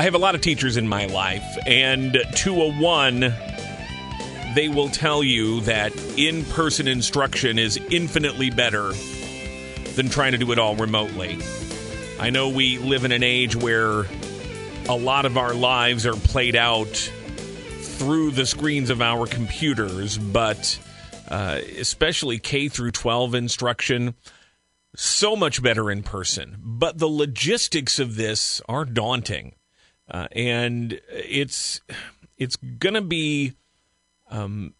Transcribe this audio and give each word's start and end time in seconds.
I 0.00 0.04
have 0.04 0.14
a 0.14 0.18
lot 0.18 0.34
of 0.34 0.40
teachers 0.40 0.78
in 0.78 0.88
my 0.88 1.04
life, 1.04 1.44
and 1.66 2.16
to 2.36 2.62
a 2.62 2.72
one, 2.72 3.34
they 4.54 4.70
will 4.70 4.88
tell 4.88 5.22
you 5.22 5.60
that 5.60 5.94
in 6.16 6.46
person 6.46 6.88
instruction 6.88 7.58
is 7.58 7.76
infinitely 7.90 8.48
better 8.48 8.94
than 9.96 10.08
trying 10.08 10.32
to 10.32 10.38
do 10.38 10.52
it 10.52 10.58
all 10.58 10.74
remotely. 10.74 11.38
I 12.18 12.30
know 12.30 12.48
we 12.48 12.78
live 12.78 13.04
in 13.04 13.12
an 13.12 13.22
age 13.22 13.54
where 13.54 14.06
a 14.88 14.96
lot 14.96 15.26
of 15.26 15.36
our 15.36 15.52
lives 15.52 16.06
are 16.06 16.14
played 16.16 16.56
out 16.56 16.96
through 17.82 18.30
the 18.30 18.46
screens 18.46 18.88
of 18.88 19.02
our 19.02 19.26
computers, 19.26 20.16
but 20.16 20.78
uh, 21.28 21.60
especially 21.76 22.38
K 22.38 22.68
through 22.68 22.92
12 22.92 23.34
instruction, 23.34 24.14
so 24.96 25.36
much 25.36 25.62
better 25.62 25.90
in 25.90 26.02
person. 26.02 26.56
But 26.58 26.96
the 26.96 27.06
logistics 27.06 27.98
of 27.98 28.16
this 28.16 28.62
are 28.66 28.86
daunting, 28.86 29.56
uh, 30.10 30.28
and 30.32 31.00
it's 31.10 31.80
it's 32.36 32.56
going 32.56 32.94
to 32.94 33.02
be 33.02 33.52
um, 34.30 34.74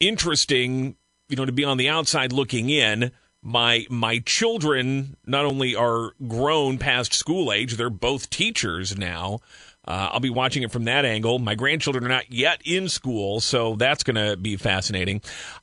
interesting, 0.00 0.96
you 1.28 1.36
know, 1.36 1.44
to 1.44 1.52
be 1.52 1.64
on 1.64 1.76
the 1.76 1.88
outside 1.88 2.32
looking 2.32 2.70
in. 2.70 3.12
My 3.42 3.86
my 3.90 4.20
children 4.20 5.16
not 5.26 5.44
only 5.44 5.74
are 5.74 6.12
grown 6.28 6.78
past 6.78 7.12
school 7.12 7.52
age 7.52 7.76
they're 7.76 7.90
both 7.90 8.30
teachers 8.30 8.96
now. 8.96 9.40
Uh, 9.84 10.10
i'll 10.12 10.20
be 10.20 10.30
watching 10.30 10.62
it 10.62 10.70
from 10.70 10.84
that 10.84 11.04
angle. 11.04 11.40
My 11.40 11.56
grandchildren 11.56 12.04
are 12.04 12.08
not 12.08 12.30
yet 12.30 12.62
in 12.64 12.88
school 12.88 13.40
so 13.40 13.74
that's 13.74 14.04
going 14.04 14.14
to 14.14 14.36
be 14.36 14.56
fascinating. 14.56 15.22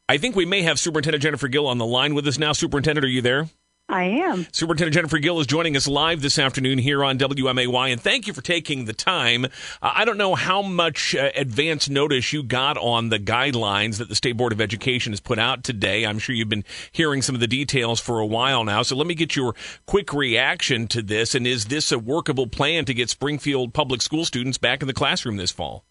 I 0.09 0.17
think 0.17 0.35
we 0.35 0.45
may 0.45 0.63
have 0.63 0.77
superintendent 0.77 1.23
jennifer 1.23 1.47
gill 1.47 1.67
on 1.67 1.77
the 1.77 1.85
line 1.85 2.15
with 2.15 2.27
us 2.27 2.37
now. 2.37 2.51
Superintendent 2.51 3.05
are 3.05 3.09
you 3.09 3.21
there 3.21 3.47
I 3.89 4.03
am. 4.03 4.45
Superintendent 4.51 4.93
Jennifer 4.93 5.17
Gill 5.17 5.39
is 5.39 5.47
joining 5.47 5.75
us 5.75 5.87
live 5.87 6.21
this 6.21 6.37
afternoon 6.37 6.77
here 6.77 7.03
on 7.03 7.17
WMAY, 7.17 7.91
and 7.91 7.99
thank 7.99 8.27
you 8.27 8.33
for 8.33 8.41
taking 8.41 8.85
the 8.85 8.93
time. 8.93 9.45
Uh, 9.45 9.49
I 9.81 10.05
don't 10.05 10.17
know 10.17 10.35
how 10.35 10.61
much 10.61 11.15
uh, 11.15 11.31
advance 11.35 11.89
notice 11.89 12.31
you 12.31 12.43
got 12.43 12.77
on 12.77 13.09
the 13.09 13.17
guidelines 13.17 13.97
that 13.97 14.07
the 14.07 14.15
State 14.15 14.37
Board 14.37 14.53
of 14.53 14.61
Education 14.61 15.11
has 15.11 15.19
put 15.19 15.39
out 15.39 15.63
today. 15.63 16.05
I'm 16.05 16.19
sure 16.19 16.35
you've 16.35 16.49
been 16.49 16.65
hearing 16.91 17.23
some 17.23 17.33
of 17.33 17.41
the 17.41 17.47
details 17.47 17.99
for 17.99 18.19
a 18.19 18.27
while 18.27 18.63
now. 18.63 18.83
So 18.83 18.95
let 18.95 19.07
me 19.07 19.15
get 19.15 19.35
your 19.35 19.55
quick 19.87 20.13
reaction 20.13 20.87
to 20.89 21.01
this. 21.01 21.33
And 21.33 21.47
is 21.47 21.65
this 21.65 21.91
a 21.91 21.97
workable 21.97 22.45
plan 22.45 22.85
to 22.85 22.93
get 22.93 23.09
Springfield 23.09 23.73
public 23.73 24.03
school 24.03 24.23
students 24.23 24.59
back 24.59 24.81
in 24.81 24.87
the 24.87 24.93
classroom 24.93 25.37
this 25.37 25.51
fall? 25.51 25.83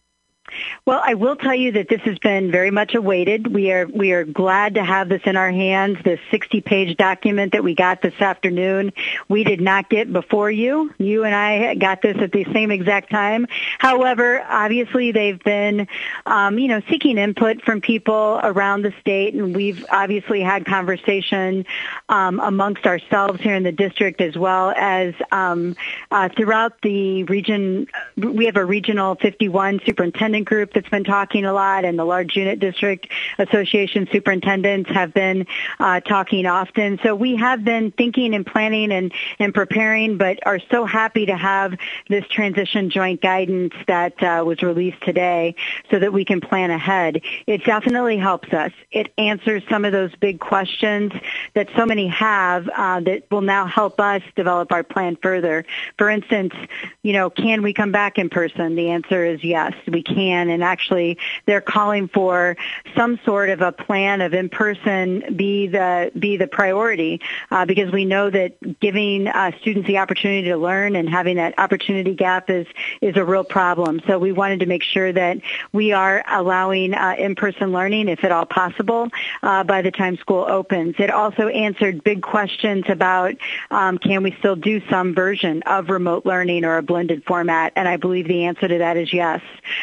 Well, 0.85 1.01
I 1.05 1.15
will 1.15 1.37
tell 1.37 1.55
you 1.55 1.73
that 1.73 1.89
this 1.89 2.01
has 2.03 2.19
been 2.19 2.51
very 2.51 2.71
much 2.71 2.95
awaited. 2.95 3.53
We 3.53 3.73
are 3.73 3.87
we 3.87 4.13
are 4.13 4.25
glad 4.25 4.75
to 4.75 4.85
have 4.85 5.09
this 5.09 5.23
in 5.25 5.37
our 5.37 5.51
hands. 5.51 5.99
This 6.05 6.21
60-page 6.31 6.97
document 6.97 7.53
that 7.53 7.63
we 7.63 7.75
got 7.75 8.01
this 8.03 8.19
afternoon, 8.21 8.93
we 9.29 9.45
did 9.45 9.61
not 9.61 9.91
get 9.91 10.13
before 10.13 10.51
you. 10.51 10.93
You 10.99 11.25
and 11.25 11.35
I 11.35 11.75
got 11.75 12.03
this 12.03 12.17
at 12.19 12.33
the 12.33 12.45
same 12.53 12.71
exact 12.71 13.11
time. 13.11 13.47
However, 13.79 14.43
obviously 14.43 15.13
they've 15.13 15.43
been, 15.43 15.89
um, 16.27 16.59
you 16.59 16.69
know, 16.69 16.81
seeking 16.89 17.19
input 17.19 17.63
from 17.63 17.81
people 17.81 18.41
around 18.43 18.83
the 18.83 18.95
state, 19.01 19.35
and 19.35 19.55
we've 19.55 19.85
obviously 19.91 20.41
had 20.41 20.65
conversation 20.65 21.67
um, 22.09 22.41
amongst 22.41 22.87
ourselves 22.87 23.41
here 23.41 23.55
in 23.55 23.63
the 23.63 23.73
district 23.73 24.21
as 24.21 24.37
well 24.37 24.73
as 24.77 25.15
um, 25.33 25.77
uh, 26.11 26.29
throughout 26.31 26.81
the 26.83 27.25
region. 27.25 27.87
We 28.17 28.47
have 28.47 28.57
a 28.57 28.65
regional 28.65 29.15
51 29.17 29.81
superintendent 29.85 30.38
group 30.45 30.73
that's 30.75 30.89
been 30.89 31.05
talking 31.05 31.45
a 31.45 31.53
lot, 31.53 31.85
and 31.85 31.99
the 31.99 32.05
large 32.05 32.37
unit 32.37 32.61
district 32.61 33.09
association 33.39 34.09
superintendents 34.13 34.91
have 34.91 35.13
been 35.15 35.47
uh, 35.81 36.01
talking 36.01 36.47
often. 36.47 36.99
So 37.03 37.15
we 37.15 37.37
have 37.37 37.65
been 37.65 37.91
thinking 37.93 38.35
and 38.35 38.47
planning 38.47 38.93
and, 38.93 39.13
and 39.39 39.55
preparing, 39.55 40.19
but 40.19 40.39
are 40.47 40.61
so 40.71 40.85
happy 40.85 41.27
to 41.27 41.37
have 41.37 41.75
this 42.09 42.27
transition 42.29 42.91
joint 42.91 43.21
guidance 43.21 43.75
that 43.87 44.23
uh, 44.23 44.43
was 44.45 44.63
released 44.63 45.01
today 45.03 45.55
so 45.91 45.99
that 45.99 46.13
we 46.13 46.25
can 46.25 46.41
plan 46.41 46.71
ahead. 46.71 47.21
It 47.47 47.65
definitely 47.65 48.19
helps 48.19 48.53
us. 48.53 48.73
It 48.91 49.13
answers 49.19 49.63
some 49.69 49.85
of 49.85 49.93
those 49.93 50.15
big 50.17 50.41
questions 50.41 51.13
that 51.55 51.69
so 51.77 51.87
many 51.87 52.09
have 52.09 52.69
uh, 52.69 53.01
that 53.01 53.31
will 53.31 53.41
now 53.41 53.67
help 53.67 54.01
us 54.01 54.23
develop 54.37 54.73
our 54.73 54.83
plan 54.83 55.17
further. 55.23 55.65
For 55.97 56.11
instance, 56.11 56.55
you 57.03 57.13
know, 57.13 57.31
can 57.31 57.63
we 57.63 57.73
come 57.73 57.93
back 57.93 58.19
in 58.19 58.29
person? 58.29 58.75
The 58.75 58.91
answer 58.91 59.25
is 59.25 59.43
yes, 59.43 59.75
we 59.87 60.03
can 60.03 60.19
And 60.33 60.63
actually, 60.63 61.19
they're 61.47 61.61
calling 61.61 62.09
for 62.09 62.57
some 62.97 63.19
sort 63.25 63.51
of 63.51 63.61
a 63.61 63.73
plan 63.73 64.21
of 64.21 64.35
in-person 64.35 65.35
be 65.37 65.67
the 65.69 66.11
be 66.19 66.37
the 66.37 66.47
priority 66.47 67.21
uh, 67.51 67.65
because 67.65 67.93
we 67.93 68.05
know 68.05 68.31
that 68.31 68.81
giving 68.81 69.27
uh, 69.27 69.53
students 69.61 69.87
the 69.87 69.99
opportunity 69.99 70.49
to 70.49 70.57
learn 70.57 70.97
and 70.97 71.09
having 71.09 71.37
that 71.37 71.59
opportunity 71.59 72.15
gap 72.15 72.51
is 72.51 72.67
is 73.01 73.17
a 73.17 73.25
real 73.25 73.45
problem. 73.45 74.01
So 74.07 74.19
we 74.19 74.33
wanted 74.33 74.61
to 74.61 74.67
make 74.67 74.83
sure 74.83 75.13
that 75.13 75.39
we 75.73 75.93
are 75.93 76.25
allowing 76.29 76.95
uh, 76.95 77.15
in-person 77.19 77.73
learning, 77.73 78.09
if 78.09 78.25
at 78.25 78.33
all 78.33 78.47
possible, 78.47 79.09
uh, 79.43 79.65
by 79.65 79.83
the 79.83 79.91
time 79.91 80.17
school 80.17 80.45
opens. 80.49 80.97
It 80.99 81.11
also 81.11 81.49
answered 81.49 82.05
big 82.05 82.23
questions 82.23 82.85
about 82.89 83.35
um, 83.71 83.99
can 83.99 84.23
we 84.23 84.35
still 84.39 84.57
do 84.57 84.81
some 84.89 85.15
version 85.15 85.63
of 85.63 85.89
remote 85.89 86.27
learning 86.27 86.65
or 86.65 86.77
a 86.77 86.83
blended 86.83 87.25
format, 87.25 87.73
and 87.77 87.89
I 87.89 87.97
believe 87.97 88.27
the 88.29 88.45
answer 88.45 88.69
to 88.69 88.79
that 88.79 88.97
is 88.97 89.13
yes. 89.13 89.41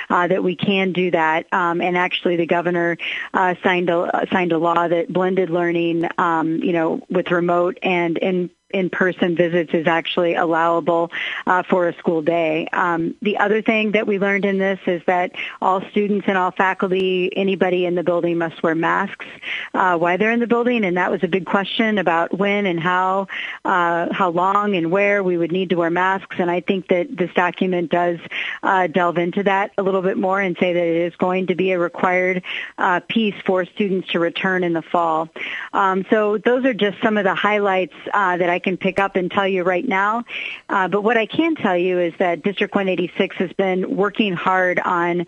Uh, 0.10 0.28
that 0.36 0.44
we 0.44 0.56
can 0.58 0.92
do 0.92 1.12
that. 1.12 1.48
Um, 1.54 1.80
and 1.80 1.98
actually, 1.98 2.36
the 2.36 2.46
governor 2.46 2.98
uh, 3.34 3.56
signed 3.64 3.90
a 3.90 4.28
signed 4.32 4.52
a 4.52 4.58
law 4.58 4.86
that 4.86 5.12
blended 5.12 5.50
learning, 5.50 6.10
um, 6.18 6.58
you 6.58 6.74
know, 6.74 7.02
with 7.10 7.32
remote 7.32 7.80
and 7.82 8.18
in 8.18 8.50
in-person 8.76 9.36
visits 9.36 9.72
is 9.74 9.88
actually 9.88 10.36
allowable 10.36 11.12
uh, 11.48 11.64
for 11.64 11.88
a 11.88 11.94
school 11.98 12.22
day. 12.22 12.68
Um, 12.74 13.16
the 13.22 13.38
other 13.38 13.62
thing 13.62 13.94
that 13.94 14.06
we 14.06 14.20
learned 14.20 14.46
in 14.46 14.58
this 14.58 14.80
is 14.86 15.02
that 15.08 15.32
all 15.62 15.82
students 15.92 16.26
and 16.28 16.38
all 16.38 16.52
faculty, 16.52 17.32
anybody 17.36 17.86
in 17.86 17.96
the 17.96 18.04
building 18.04 18.38
must 18.38 18.62
wear 18.62 18.76
masks 18.76 19.26
uh, 19.74 19.98
while 19.98 20.18
they're 20.18 20.32
in 20.32 20.42
the 20.42 20.48
building, 20.56 20.84
and 20.84 20.98
that 20.98 21.10
was 21.10 21.24
a 21.24 21.28
big 21.28 21.46
question 21.46 21.98
about 21.98 22.38
when 22.38 22.66
and 22.66 22.80
how, 22.80 23.28
uh, 23.64 24.12
how 24.12 24.30
long 24.30 24.76
and 24.76 24.92
where 24.92 25.24
we 25.24 25.38
would 25.38 25.54
need 25.54 25.70
to 25.70 25.76
wear 25.76 25.90
masks. 25.90 26.36
And 26.38 26.52
I 26.52 26.60
think 26.60 26.90
that 26.90 27.16
this 27.16 27.32
document 27.34 27.92
does 27.92 28.20
uh, 28.62 28.88
delve 28.88 29.18
into 29.18 29.44
that 29.44 29.72
a 29.78 29.84
little 29.84 30.02
bit 30.02 30.18
more 30.18 30.42
and 30.42 30.58
say 30.60 30.74
that 30.74 30.88
it 30.96 30.98
is 31.08 31.16
going 31.16 31.48
to 31.48 31.56
be 31.56 31.72
a 31.72 31.80
required 31.80 32.44
uh, 32.78 33.00
piece 33.08 33.36
for 33.46 33.66
students 33.66 34.12
to 34.12 34.20
return 34.20 34.64
in 34.64 34.74
the 34.74 34.82
fall. 34.82 35.30
Um, 35.72 36.06
so 36.10 36.38
those 36.38 36.66
are 36.66 36.74
just 36.74 37.02
some 37.02 37.18
of 37.18 37.24
the 37.24 37.36
highlights 37.36 37.96
uh, 38.14 38.38
that 38.38 38.50
I 38.50 38.60
can 38.66 38.76
pick 38.76 39.00
up 39.00 39.16
and 39.16 39.32
tell 39.32 39.48
you 39.48 39.64
right 39.64 39.88
now. 39.88 40.26
Uh, 40.68 40.90
but 40.90 41.02
what 41.02 41.16
I 41.16 41.26
can 41.26 41.56
tell 41.56 41.78
you 41.78 42.00
is 42.00 42.14
that 42.20 42.44
District 42.44 42.76
186 42.76 43.36
has 43.38 43.54
been 43.54 43.96
working 43.96 44.34
hard 44.34 44.80
on 44.80 45.26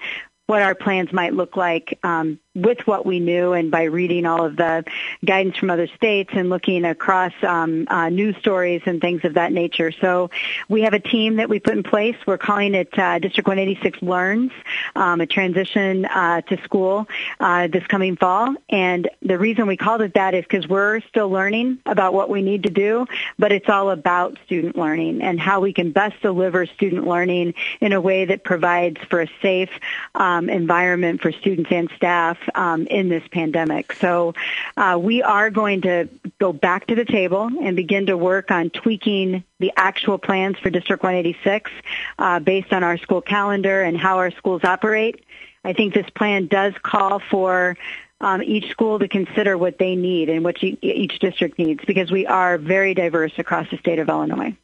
what 0.48 0.62
our 0.62 0.75
plans 0.75 1.14
might 1.14 1.34
look 1.34 1.56
like 1.56 2.00
um, 2.03 2.40
with 2.57 2.79
what 2.88 3.06
we 3.06 3.19
knew 3.19 3.53
and 3.53 3.69
by 3.69 3.84
reading 3.84 4.25
all 4.25 4.44
of 4.44 4.56
the 4.56 4.84
guidance 5.23 5.57
from 5.57 5.69
other 5.69 5.88
states 5.88 6.31
and 6.34 6.50
looking 6.50 6.85
across 6.85 7.34
um, 7.44 7.88
uh, 7.88 8.09
news 8.09 8.35
stories 8.38 8.81
and 8.85 9.00
things 9.00 9.23
of 9.23 9.35
that 9.35 9.51
nature. 9.51 9.91
So 9.91 10.31
we 10.68 10.81
have 10.81 10.94
a 10.94 11.00
team 11.00 11.35
that 11.35 11.50
we 11.50 11.59
put 11.59 11.75
in 11.75 11.84
place. 11.84 12.16
We're 12.25 12.40
calling 12.40 12.73
it 12.73 12.97
uh, 12.97 13.19
District 13.19 13.47
186 13.47 14.01
Learns, 14.01 14.51
um, 14.95 15.22
a 15.22 15.28
transition 15.28 16.06
uh, 16.06 16.41
to 16.41 16.62
school 16.63 17.07
uh, 17.40 17.68
this 17.68 17.85
coming 17.85 18.16
fall. 18.16 18.56
And 18.69 19.07
the 19.22 19.38
reason 19.38 19.68
we 19.68 19.78
called 19.78 20.01
it 20.01 20.16
that 20.16 20.34
is 20.34 20.44
because 20.44 20.68
we're 20.68 21.01
still 21.01 21.29
learning 21.29 21.79
about 21.85 22.13
what 22.13 22.29
we 22.29 22.41
need 22.41 22.63
to 22.63 22.72
do, 22.72 23.06
but 23.38 23.51
it's 23.51 23.69
all 23.69 23.91
about 23.91 24.38
student 24.45 24.75
learning 24.75 25.22
and 25.22 25.39
how 25.39 25.59
we 25.59 25.74
can 25.74 25.91
best 25.91 26.19
deliver 26.22 26.66
student 26.66 27.07
learning 27.07 27.53
in 27.81 27.94
a 27.94 28.01
way 28.01 28.25
that 28.25 28.44
provides 28.44 28.97
for 29.09 29.22
a 29.22 29.28
safe 29.44 29.69
um, 30.16 30.50
environment 30.50 31.22
for 31.22 31.31
students 31.31 31.72
and 31.72 31.89
staff 31.95 32.38
um, 32.56 32.88
in 32.88 33.09
this 33.09 33.24
pandemic. 33.31 33.94
So 33.94 34.34
uh, 34.75 35.00
we 35.02 35.22
are 35.22 35.50
going 35.50 35.81
to 35.81 36.08
go 36.40 36.53
back 36.53 36.88
to 36.88 36.96
the 36.96 37.06
table 37.06 37.50
and 37.62 37.75
begin 37.75 38.08
to 38.08 38.18
work 38.18 38.52
on 38.52 38.69
tweaking 38.69 39.44
the 39.59 39.72
actual 39.75 40.18
plans 40.18 40.57
for 40.59 40.69
District 40.69 41.02
186 41.02 41.72
uh, 42.19 42.40
based 42.40 42.74
on 42.74 42.84
our 42.84 42.97
school 42.97 43.21
calendar 43.21 43.81
and 43.81 43.98
how 43.98 44.18
our 44.18 44.31
schools 44.31 44.63
operate. 44.63 45.24
I 45.63 45.74
think 45.74 45.94
this 45.94 46.10
plan 46.12 46.48
does 46.48 46.74
call 46.81 47.19
for 47.19 47.77
um, 48.21 48.42
each 48.42 48.69
school 48.71 49.00
to 49.00 49.07
consider 49.07 49.57
what 49.57 49.77
they 49.77 49.95
need 49.95 50.30
and 50.30 50.44
what 50.44 50.57
each 50.62 51.19
district 51.19 51.60
needs 51.60 51.83
because 51.86 52.10
we 52.10 52.25
are 52.25 52.57
very 52.57 52.94
diverse 52.94 53.33
across 53.38 53.69
the 53.69 53.77
state 53.77 54.00
of 54.00 54.10
Illinois. 54.10 54.56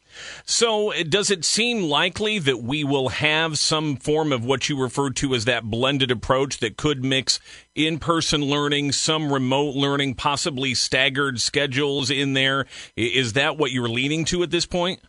So, 0.45 0.91
does 1.03 1.31
it 1.31 1.45
seem 1.45 1.83
likely 1.83 2.39
that 2.39 2.61
we 2.61 2.83
will 2.83 3.09
have 3.09 3.57
some 3.57 3.95
form 3.95 4.31
of 4.31 4.45
what 4.45 4.69
you 4.69 4.81
referred 4.81 5.15
to 5.17 5.33
as 5.35 5.45
that 5.45 5.63
blended 5.63 6.11
approach 6.11 6.59
that 6.59 6.77
could 6.77 7.03
mix 7.03 7.39
in 7.75 7.99
person 7.99 8.41
learning, 8.41 8.91
some 8.91 9.31
remote 9.31 9.75
learning, 9.75 10.15
possibly 10.15 10.73
staggered 10.73 11.39
schedules 11.39 12.09
in 12.09 12.33
there? 12.33 12.65
Is 12.95 13.33
that 13.33 13.57
what 13.57 13.71
you're 13.71 13.89
leaning 13.89 14.25
to 14.25 14.43
at 14.43 14.51
this 14.51 14.65
point? 14.65 14.99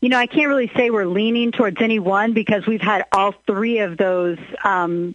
You 0.00 0.08
know, 0.08 0.18
I 0.18 0.26
can't 0.26 0.48
really 0.48 0.70
say 0.76 0.90
we're 0.90 1.06
leaning 1.06 1.52
towards 1.52 1.80
any 1.80 1.98
one 1.98 2.32
because 2.32 2.66
we've 2.66 2.80
had 2.80 3.04
all 3.12 3.32
three 3.46 3.78
of 3.78 3.96
those 3.96 4.38
um, 4.64 5.14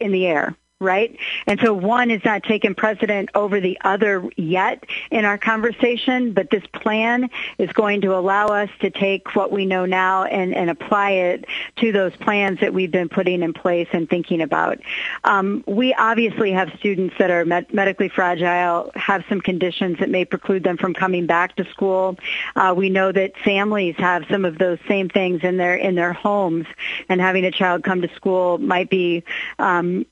in 0.00 0.12
the 0.12 0.26
air 0.26 0.54
right? 0.84 1.16
And 1.46 1.58
so 1.60 1.74
one 1.74 2.10
is 2.10 2.24
not 2.24 2.44
taking 2.44 2.74
precedent 2.74 3.30
over 3.34 3.60
the 3.60 3.78
other 3.82 4.28
yet 4.36 4.84
in 5.10 5.24
our 5.24 5.38
conversation, 5.38 6.32
but 6.32 6.50
this 6.50 6.64
plan 6.72 7.30
is 7.58 7.72
going 7.72 8.02
to 8.02 8.14
allow 8.14 8.46
us 8.46 8.70
to 8.80 8.90
take 8.90 9.34
what 9.34 9.50
we 9.50 9.66
know 9.66 9.86
now 9.86 10.24
and, 10.24 10.54
and 10.54 10.70
apply 10.70 11.10
it 11.12 11.46
to 11.76 11.90
those 11.90 12.14
plans 12.16 12.60
that 12.60 12.72
we've 12.72 12.90
been 12.90 13.08
putting 13.08 13.42
in 13.42 13.52
place 13.52 13.88
and 13.92 14.08
thinking 14.08 14.40
about. 14.40 14.78
Um, 15.24 15.64
we 15.66 15.94
obviously 15.94 16.52
have 16.52 16.70
students 16.78 17.14
that 17.18 17.30
are 17.30 17.44
med- 17.44 17.72
medically 17.72 18.08
fragile, 18.08 18.90
have 18.94 19.24
some 19.28 19.40
conditions 19.40 19.98
that 19.98 20.10
may 20.10 20.24
preclude 20.24 20.62
them 20.62 20.76
from 20.76 20.94
coming 20.94 21.26
back 21.26 21.56
to 21.56 21.64
school. 21.70 22.18
Uh, 22.56 22.74
we 22.76 22.90
know 22.90 23.10
that 23.12 23.36
families 23.38 23.94
have 23.96 24.24
some 24.30 24.44
of 24.44 24.58
those 24.58 24.78
same 24.86 25.08
things 25.08 25.42
in 25.42 25.56
their 25.56 25.74
in 25.74 25.94
their 25.94 26.12
homes, 26.12 26.66
and 27.08 27.20
having 27.20 27.44
a 27.44 27.50
child 27.50 27.82
come 27.82 28.02
to 28.02 28.14
school 28.14 28.58
might 28.58 28.90
be 28.90 29.22
um, 29.58 30.04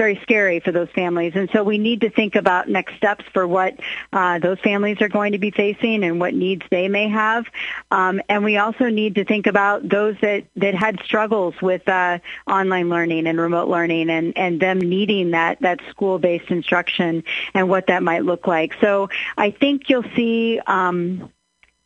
very 0.00 0.18
scary 0.22 0.60
for 0.60 0.72
those 0.72 0.88
families. 0.94 1.32
And 1.34 1.50
so 1.52 1.62
we 1.62 1.76
need 1.76 2.00
to 2.00 2.08
think 2.08 2.34
about 2.34 2.70
next 2.70 2.94
steps 2.96 3.22
for 3.34 3.46
what 3.46 3.78
uh, 4.14 4.38
those 4.38 4.58
families 4.60 5.02
are 5.02 5.10
going 5.10 5.32
to 5.32 5.38
be 5.38 5.50
facing 5.50 6.04
and 6.04 6.18
what 6.18 6.32
needs 6.32 6.62
they 6.70 6.88
may 6.88 7.06
have. 7.10 7.44
Um, 7.90 8.22
and 8.26 8.42
we 8.42 8.56
also 8.56 8.88
need 8.88 9.16
to 9.16 9.26
think 9.26 9.46
about 9.46 9.86
those 9.86 10.16
that, 10.22 10.44
that 10.56 10.74
had 10.74 11.02
struggles 11.04 11.54
with 11.60 11.86
uh, 11.86 12.18
online 12.46 12.88
learning 12.88 13.26
and 13.26 13.38
remote 13.38 13.68
learning 13.68 14.08
and, 14.08 14.38
and 14.38 14.58
them 14.58 14.78
needing 14.78 15.32
that, 15.32 15.60
that 15.60 15.80
school-based 15.90 16.50
instruction 16.50 17.22
and 17.52 17.68
what 17.68 17.88
that 17.88 18.02
might 18.02 18.24
look 18.24 18.46
like. 18.46 18.72
So 18.80 19.10
I 19.36 19.50
think 19.50 19.90
you'll 19.90 20.10
see 20.16 20.60
um, 20.66 21.30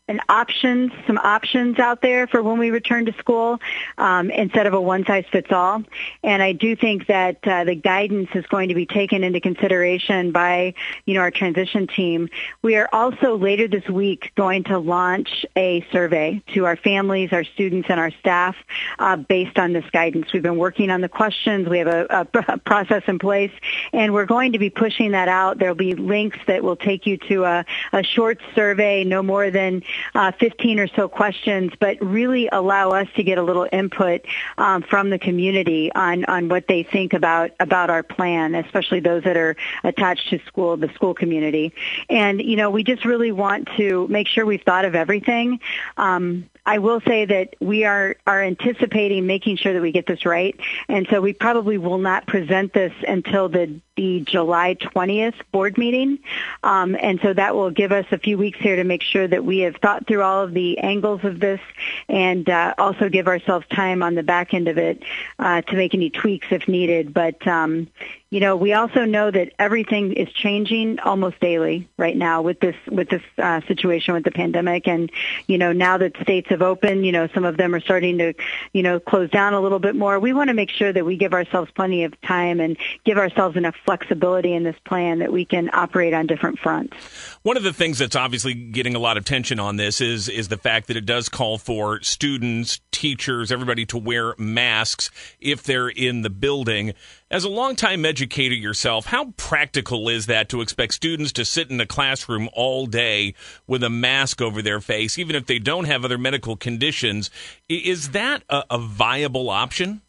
an 0.07 0.21
options, 0.29 0.93
some 1.07 1.17
options 1.17 1.79
out 1.79 2.03
there 2.03 2.27
for 2.27 2.43
when 2.43 2.59
we 2.59 2.71
return 2.71 3.07
to 3.07 3.13
school 3.15 3.59
um, 3.97 4.31
instead 4.31 4.67
of 4.67 4.75
a 4.75 4.81
one 4.81 5.05
size 5.07 5.25
fits 5.33 5.51
all. 5.51 5.83
And 6.23 6.43
I 6.43 6.53
do 6.53 6.77
think 6.77 7.07
that 7.07 7.39
uh, 7.45 7.65
the 7.65 7.75
guidance 7.75 8.29
is 8.35 8.45
going 8.47 8.69
to 8.69 8.75
be 8.75 8.85
taken 8.85 9.25
into 9.25 9.41
consideration 9.41 10.31
by 10.31 10.75
you 11.07 11.15
know 11.15 11.21
our 11.21 11.31
transition 11.31 11.87
team. 11.87 12.29
We 12.61 12.77
are 12.77 12.89
also 12.93 13.39
later 13.39 13.67
this 13.67 13.89
week 13.89 14.33
going 14.35 14.65
to 14.65 14.79
launch 14.79 15.47
a 15.57 15.87
survey 15.91 16.43
to 16.49 16.67
our 16.67 16.77
families, 16.77 17.33
our 17.33 17.45
students, 17.45 17.89
and 17.89 17.99
our 17.99 18.11
staff 18.11 18.57
uh, 18.99 19.17
based 19.17 19.59
on 19.59 19.73
this 19.73 19.89
guidance. 19.91 20.33
We've 20.35 20.43
been 20.43 20.59
working 20.59 20.91
on 20.91 21.01
the 21.01 21.09
questions. 21.09 21.67
We 21.67 21.79
have 21.79 21.89
a, 21.89 22.29
a 22.45 22.59
process 22.65 23.05
in 23.07 23.19
place, 23.19 23.53
and 23.95 24.13
we're 24.13 24.27
going 24.27 24.53
to 24.53 24.59
be 24.59 24.69
pushing 24.69 25.13
that 25.13 25.29
out. 25.29 25.59
There 25.59 25.69
will 25.71 25.75
be 25.77 25.95
links 25.95 26.39
that 26.47 26.63
will 26.63 26.77
take 26.77 27.07
you 27.07 27.17
to 27.29 27.45
a, 27.45 27.65
a 27.95 28.03
short 28.03 28.43
survey, 28.55 29.05
no 29.05 29.23
more 29.23 29.51
than 29.51 29.83
uh, 30.15 30.33
15 30.33 30.79
or 30.79 30.89
so 30.89 31.09
questions, 31.09 31.73
but 31.79 32.01
really 32.01 32.49
allow 32.51 32.91
us 32.91 33.09
to 33.17 33.23
get 33.23 33.39
a 33.39 33.43
little 33.43 33.67
input 33.73 34.23
um, 34.59 34.83
from 34.83 35.11
the 35.11 35.19
community 35.19 35.93
on, 35.93 36.25
on 36.27 36.49
what 36.49 36.67
they 36.69 36.83
think 36.83 37.13
about, 37.13 37.51
about 37.61 37.91
our 37.91 38.03
plan, 38.03 38.55
especially 38.55 39.01
those 39.01 39.25
that 39.25 39.37
are 39.37 39.57
attached 39.83 40.29
to 40.31 40.39
school, 40.47 40.77
the 40.77 40.89
school 40.95 41.15
community. 41.15 41.73
And, 42.09 42.41
you 42.41 42.57
know, 42.57 42.71
we 42.71 42.85
just 42.85 43.05
really 43.05 43.33
want 43.33 43.69
to 43.77 44.07
make 44.09 44.29
sure 44.29 44.47
we've 44.47 44.63
thought 44.63 44.85
of 44.85 44.95
everything. 44.95 45.61
Um, 45.97 46.49
I 46.67 46.79
will 46.79 47.01
say 47.03 47.27
that 47.27 47.57
we 47.61 47.85
are, 47.85 48.17
are 48.27 48.43
anticipating 48.43 49.27
making 49.27 49.59
sure 49.59 49.75
that 49.75 49.83
we 49.83 49.93
get 49.93 50.07
this 50.07 50.25
right. 50.25 50.59
And 50.89 51.07
so 51.11 51.21
we 51.21 51.35
probably 51.35 51.77
will 51.77 51.99
not 51.99 52.27
present 52.27 52.73
this 52.73 52.93
until 53.07 53.49
the, 53.51 53.81
the 53.97 54.21
July 54.21 54.75
20th 54.75 55.35
board 55.53 55.79
meeting. 55.79 56.19
Um, 56.63 56.97
and 57.01 57.21
so 57.23 57.33
that 57.33 57.55
will 57.55 57.71
give 57.71 57.93
us 57.93 58.07
a 58.11 58.19
few 58.19 58.37
weeks 58.37 58.59
here 58.59 58.77
to 58.77 58.85
make 58.85 59.03
sure 59.03 59.27
that 59.27 59.45
we 59.45 59.59
have 59.61 59.77
thought 59.77 60.07
through 60.07 60.23
all 60.23 60.43
of 60.43 60.53
the 60.53 60.79
angles 60.79 61.25
of 61.25 61.41
this 61.41 61.61
and 62.09 62.49
uh, 62.49 62.75
also 62.79 63.09
give 63.09 63.29
ourselves 63.29 63.67
time 63.69 64.03
on 64.03 64.15
the 64.15 64.23
back 64.23 64.55
end 64.55 64.69
of 64.69 64.79
it 64.79 65.03
uh, 65.39 65.63
to 65.63 65.77
make 65.77 65.95
any 65.95 66.11
tweaks 66.11 66.49
if 66.51 66.67
needed. 66.67 67.15
But 67.15 67.47
um, 67.47 67.89
you 68.35 68.41
know, 68.41 68.57
we 68.57 68.73
also 68.73 69.05
know 69.05 69.31
that 69.31 69.53
everything 69.61 70.13
is 70.15 70.29
changing 70.33 70.99
almost 70.99 71.39
daily 71.39 71.89
right 71.97 72.17
now 72.17 72.43
with 72.43 72.59
this 72.59 72.75
with 72.91 73.09
this 73.09 73.23
uh, 73.39 73.61
situation 73.69 74.13
with 74.13 74.25
the 74.25 74.33
pandemic, 74.33 74.89
and 74.89 75.09
you 75.47 75.57
know, 75.57 75.73
now 75.73 75.99
that 75.99 76.17
states 76.21 76.49
have 76.49 76.61
opened, 76.61 77.07
you 77.07 77.13
know, 77.13 77.29
some 77.33 77.45
of 77.45 77.57
them 77.57 77.73
are 77.77 77.81
starting 77.81 78.19
to, 78.19 78.35
you 78.73 78.83
know, 78.83 78.99
close 78.99 79.31
down 79.31 79.55
a 79.55 79.61
little 79.61 79.79
bit 79.79 79.95
more. 79.95 80.19
We 80.19 80.33
want 80.33 80.49
to 80.49 80.55
make 80.55 80.71
sure 80.71 80.93
that 80.93 81.07
we 81.07 81.17
give 81.17 81.33
ourselves 81.33 81.71
plenty 81.77 82.03
of 82.03 82.21
time 82.23 82.59
and 82.59 82.77
give 83.05 83.19
ourselves 83.19 83.57
enough 83.57 83.77
flexibility 83.85 84.53
in 84.53 84.65
this 84.65 84.81
plan 84.85 85.21
that 85.21 85.33
we 85.33 85.45
can 85.45 85.71
operate 85.73 86.13
on 86.13 86.27
different 86.27 86.59
fronts. 86.59 86.97
One 87.45 87.57
of 87.57 87.63
the 87.63 87.73
things 87.73 87.99
that's 87.99 88.17
obviously 88.17 88.53
getting 88.53 88.97
a 88.97 88.99
lot 88.99 89.17
of 89.17 89.25
tension 89.25 89.61
on 89.61 89.77
this 89.77 90.01
is 90.01 90.29
is 90.29 90.49
the 90.49 90.59
fact 90.59 90.89
that 90.89 90.97
it 90.97 91.07
does 91.07 91.29
call 91.29 91.57
for 91.57 92.03
students, 92.03 92.81
teachers, 92.91 93.53
everybody 93.53 93.87
to 93.87 93.97
wear 93.97 94.35
masks 94.39 95.13
if 95.39 95.63
they're 95.63 95.89
in 95.89 96.23
the 96.23 96.31
building. 96.31 96.95
As 97.35 97.43
a 97.43 97.49
longtime 97.49 98.05
educator 98.05 98.55
yourself, 98.55 99.07
how 99.07 99.33
practical 99.37 100.09
is 100.09 100.27
that 100.27 100.49
to 100.51 100.61
expect 100.61 100.95
students 100.95 101.33
to 101.33 101.45
sit 101.45 101.69
in 101.69 101.81
a 101.81 101.85
classroom 101.85 102.49
all 102.53 102.87
day 102.87 103.35
with 103.67 103.83
a 103.83 103.91
mask 103.91 104.41
over 104.41 104.63
their 104.63 104.81
face, 104.81 105.19
even 105.19 105.35
if 105.35 105.47
they 105.47 105.59
don't 105.59 105.87
have 105.87 106.05
other 106.05 106.17
medical 106.17 106.55
conditions? 106.55 107.33
Is 107.69 108.11
that 108.11 108.45
a, 108.49 108.63
a 108.71 108.79
viable 108.79 109.51
option? 109.51 110.01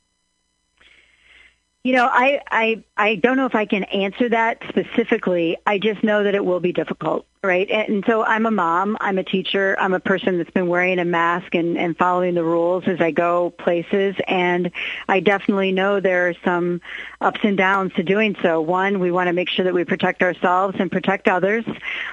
You 1.83 1.93
know, 1.93 2.05
I, 2.05 2.41
I 2.51 2.83
I 2.95 3.15
don't 3.15 3.37
know 3.37 3.47
if 3.47 3.55
I 3.55 3.65
can 3.65 3.85
answer 3.85 4.29
that 4.29 4.61
specifically. 4.69 5.57
I 5.65 5.79
just 5.79 6.03
know 6.03 6.25
that 6.25 6.35
it 6.35 6.45
will 6.45 6.59
be 6.59 6.73
difficult, 6.73 7.25
right? 7.45 7.69
And, 7.69 8.03
so 8.05 8.23
I'm 8.23 8.45
a 8.45 8.51
mom, 8.51 8.97
I'm 8.99 9.17
a 9.17 9.23
teacher, 9.23 9.75
I'm 9.79 9.93
a 9.93 9.99
person 9.99 10.37
that's 10.37 10.49
been 10.51 10.67
wearing 10.67 10.99
a 10.99 11.05
mask 11.05 11.55
and, 11.55 11.77
and 11.77 11.97
following 11.97 12.35
the 12.35 12.43
rules 12.43 12.83
as 12.87 12.99
I 12.99 13.11
go 13.11 13.51
places, 13.51 14.15
and 14.27 14.71
I 15.07 15.19
definitely 15.19 15.71
know 15.71 15.99
there 15.99 16.29
are 16.29 16.33
some 16.43 16.81
ups 17.21 17.39
and 17.43 17.57
downs 17.57 17.93
to 17.93 18.03
doing 18.03 18.35
so. 18.41 18.61
One, 18.61 18.99
we 18.99 19.11
want 19.11 19.27
to 19.27 19.33
make 19.33 19.49
sure 19.49 19.65
that 19.65 19.73
we 19.73 19.83
protect 19.83 20.21
ourselves 20.21 20.75
and 20.79 20.91
protect 20.91 21.27
others. 21.27 21.65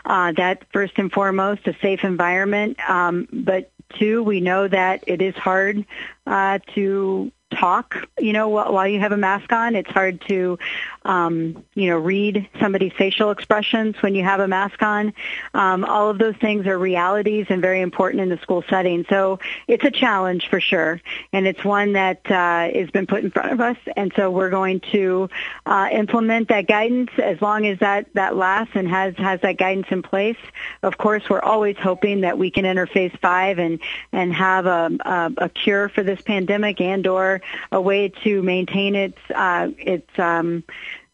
Uh, 0.05 0.32
that 0.32 0.64
first 0.73 0.94
and 0.96 1.12
foremost, 1.12 1.67
a 1.67 1.76
safe 1.81 2.05
environment. 2.05 2.79
Um, 2.88 3.29
but 3.32 3.70
two, 3.99 4.23
we 4.23 4.40
know 4.40 4.69
that 4.69 5.05
it 5.06 5.23
is 5.23 5.34
hard 5.34 5.84
uh, 6.26 6.58
to 6.75 7.32
talk, 7.52 8.08
you 8.19 8.32
know, 8.32 8.49
while 8.49 8.88
you 8.88 9.00
have 9.00 9.12
a 9.12 9.16
mask 9.16 9.52
on. 9.52 9.75
It's 9.75 9.90
hard 9.90 10.20
to, 10.28 10.58
um, 11.04 11.64
you 11.75 11.90
know, 11.90 11.99
read 11.99 12.49
somebody's 12.60 12.93
facial 12.93 13.31
expressions 13.31 13.96
when 14.00 14.14
you 14.14 14.25
have 14.25 14.40
a 14.40 14.49
mask 14.49 14.82
on. 14.82 15.12
Um, 15.54 15.84
all 15.84 16.10
of 16.10 16.19
those 16.19 16.37
things 16.37 16.66
are 16.66 16.78
realities 16.78 17.46
and 17.50 17.60
very 17.60 17.81
important 17.81 18.22
in 18.22 18.28
the 18.28 18.38
school 18.38 18.64
setting. 18.69 19.04
So 19.08 19.38
it's 19.69 19.84
a 19.84 19.90
challenge 19.90 20.49
for 20.49 20.60
sure, 20.60 21.00
and 21.32 21.46
it's 21.46 21.64
one 21.64 21.93
that 21.93 22.20
uh, 22.31 22.70
has 22.70 22.90
been 22.90 23.06
put 23.06 23.25
in 23.25 23.31
front 23.31 23.52
of 23.52 23.60
us. 23.60 23.76
And 23.96 24.12
so 24.16 24.31
we're 24.31 24.50
going 24.50 24.81
to 24.93 25.28
uh, 25.66 25.88
implement 25.93 26.48
that 26.48 26.66
guidance 26.66 27.10
as 27.19 27.40
long 27.43 27.66
as 27.66 27.78
that 27.81 28.06
that 28.14 28.37
lasts 28.37 28.72
and 28.75 28.88
has 28.88 29.14
has 29.16 29.40
that 29.43 29.58
guidance 29.58 29.87
in 29.90 30.02
place. 30.02 30.38
Of 30.82 30.98
course, 30.98 31.28
we're 31.28 31.40
always 31.40 31.76
hoping 31.76 32.22
that 32.22 32.38
we 32.38 32.50
can 32.50 32.64
enter 32.64 32.87
phase 32.87 33.12
five 33.20 33.58
and 33.58 33.81
and 34.12 34.32
have 34.32 34.66
a, 34.66 34.90
a, 35.00 35.44
a 35.44 35.48
cure 35.48 35.88
for 35.88 36.02
this 36.02 36.20
pandemic 36.22 36.81
and 36.81 37.06
or 37.06 37.41
a 37.70 37.80
way 37.80 38.08
to 38.24 38.43
maintain 38.43 38.94
its 38.94 39.19
uh, 39.34 39.69
its 39.78 40.19
um, 40.19 40.64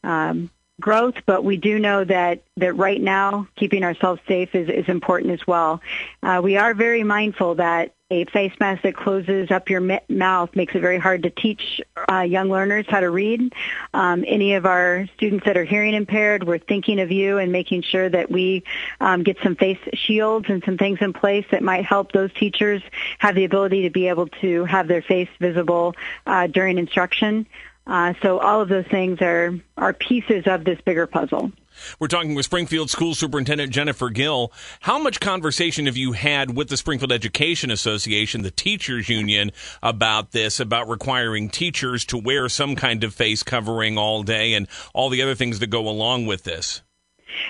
um, 0.04 0.50
growth, 0.80 1.14
but 1.26 1.44
we 1.44 1.56
do 1.56 1.78
know 1.78 2.04
that, 2.04 2.42
that 2.56 2.74
right 2.74 3.00
now 3.00 3.48
keeping 3.56 3.82
ourselves 3.82 4.20
safe 4.28 4.54
is, 4.54 4.68
is 4.68 4.88
important 4.88 5.32
as 5.32 5.46
well. 5.46 5.80
Uh, 6.22 6.40
we 6.42 6.56
are 6.56 6.74
very 6.74 7.02
mindful 7.02 7.56
that 7.56 7.94
a 8.10 8.24
face 8.26 8.52
mask 8.58 8.82
that 8.82 8.96
closes 8.96 9.50
up 9.50 9.68
your 9.68 10.00
mouth 10.08 10.54
makes 10.56 10.74
it 10.74 10.80
very 10.80 10.98
hard 10.98 11.24
to 11.24 11.30
teach 11.30 11.80
uh, 12.10 12.20
young 12.20 12.48
learners 12.48 12.86
how 12.88 13.00
to 13.00 13.10
read. 13.10 13.52
Um, 13.94 14.24
any 14.26 14.54
of 14.54 14.66
our 14.66 15.06
students 15.16 15.44
that 15.44 15.56
are 15.56 15.64
hearing 15.64 15.94
impaired, 15.94 16.44
we're 16.44 16.58
thinking 16.58 17.00
of 17.00 17.10
you 17.10 17.38
and 17.38 17.52
making 17.52 17.82
sure 17.82 18.08
that 18.08 18.30
we 18.30 18.64
um, 19.00 19.22
get 19.22 19.36
some 19.42 19.56
face 19.56 19.78
shields 19.92 20.46
and 20.48 20.62
some 20.64 20.78
things 20.78 20.98
in 21.00 21.12
place 21.12 21.46
that 21.50 21.62
might 21.62 21.84
help 21.84 22.12
those 22.12 22.32
teachers 22.34 22.82
have 23.18 23.34
the 23.34 23.44
ability 23.44 23.82
to 23.82 23.90
be 23.90 24.08
able 24.08 24.28
to 24.28 24.64
have 24.64 24.88
their 24.88 25.02
face 25.02 25.28
visible 25.40 25.94
uh, 26.26 26.46
during 26.46 26.78
instruction. 26.78 27.46
Uh, 27.86 28.12
so 28.22 28.38
all 28.38 28.60
of 28.60 28.68
those 28.68 28.86
things 28.86 29.20
are, 29.22 29.58
are 29.76 29.94
pieces 29.94 30.46
of 30.46 30.64
this 30.64 30.78
bigger 30.82 31.06
puzzle. 31.06 31.50
We're 31.98 32.08
talking 32.08 32.34
with 32.34 32.44
Springfield 32.44 32.90
School 32.90 33.14
Superintendent 33.14 33.72
Jennifer 33.72 34.10
Gill. 34.10 34.52
How 34.80 34.98
much 34.98 35.20
conversation 35.20 35.86
have 35.86 35.96
you 35.96 36.12
had 36.12 36.56
with 36.56 36.68
the 36.68 36.76
Springfield 36.76 37.12
Education 37.12 37.70
Association, 37.70 38.42
the 38.42 38.50
teachers 38.50 39.08
union, 39.08 39.52
about 39.82 40.32
this, 40.32 40.60
about 40.60 40.88
requiring 40.88 41.48
teachers 41.48 42.04
to 42.06 42.18
wear 42.18 42.48
some 42.48 42.76
kind 42.76 43.04
of 43.04 43.14
face 43.14 43.42
covering 43.42 43.98
all 43.98 44.22
day 44.22 44.54
and 44.54 44.68
all 44.94 45.08
the 45.08 45.22
other 45.22 45.34
things 45.34 45.58
that 45.58 45.68
go 45.68 45.88
along 45.88 46.26
with 46.26 46.44
this? 46.44 46.82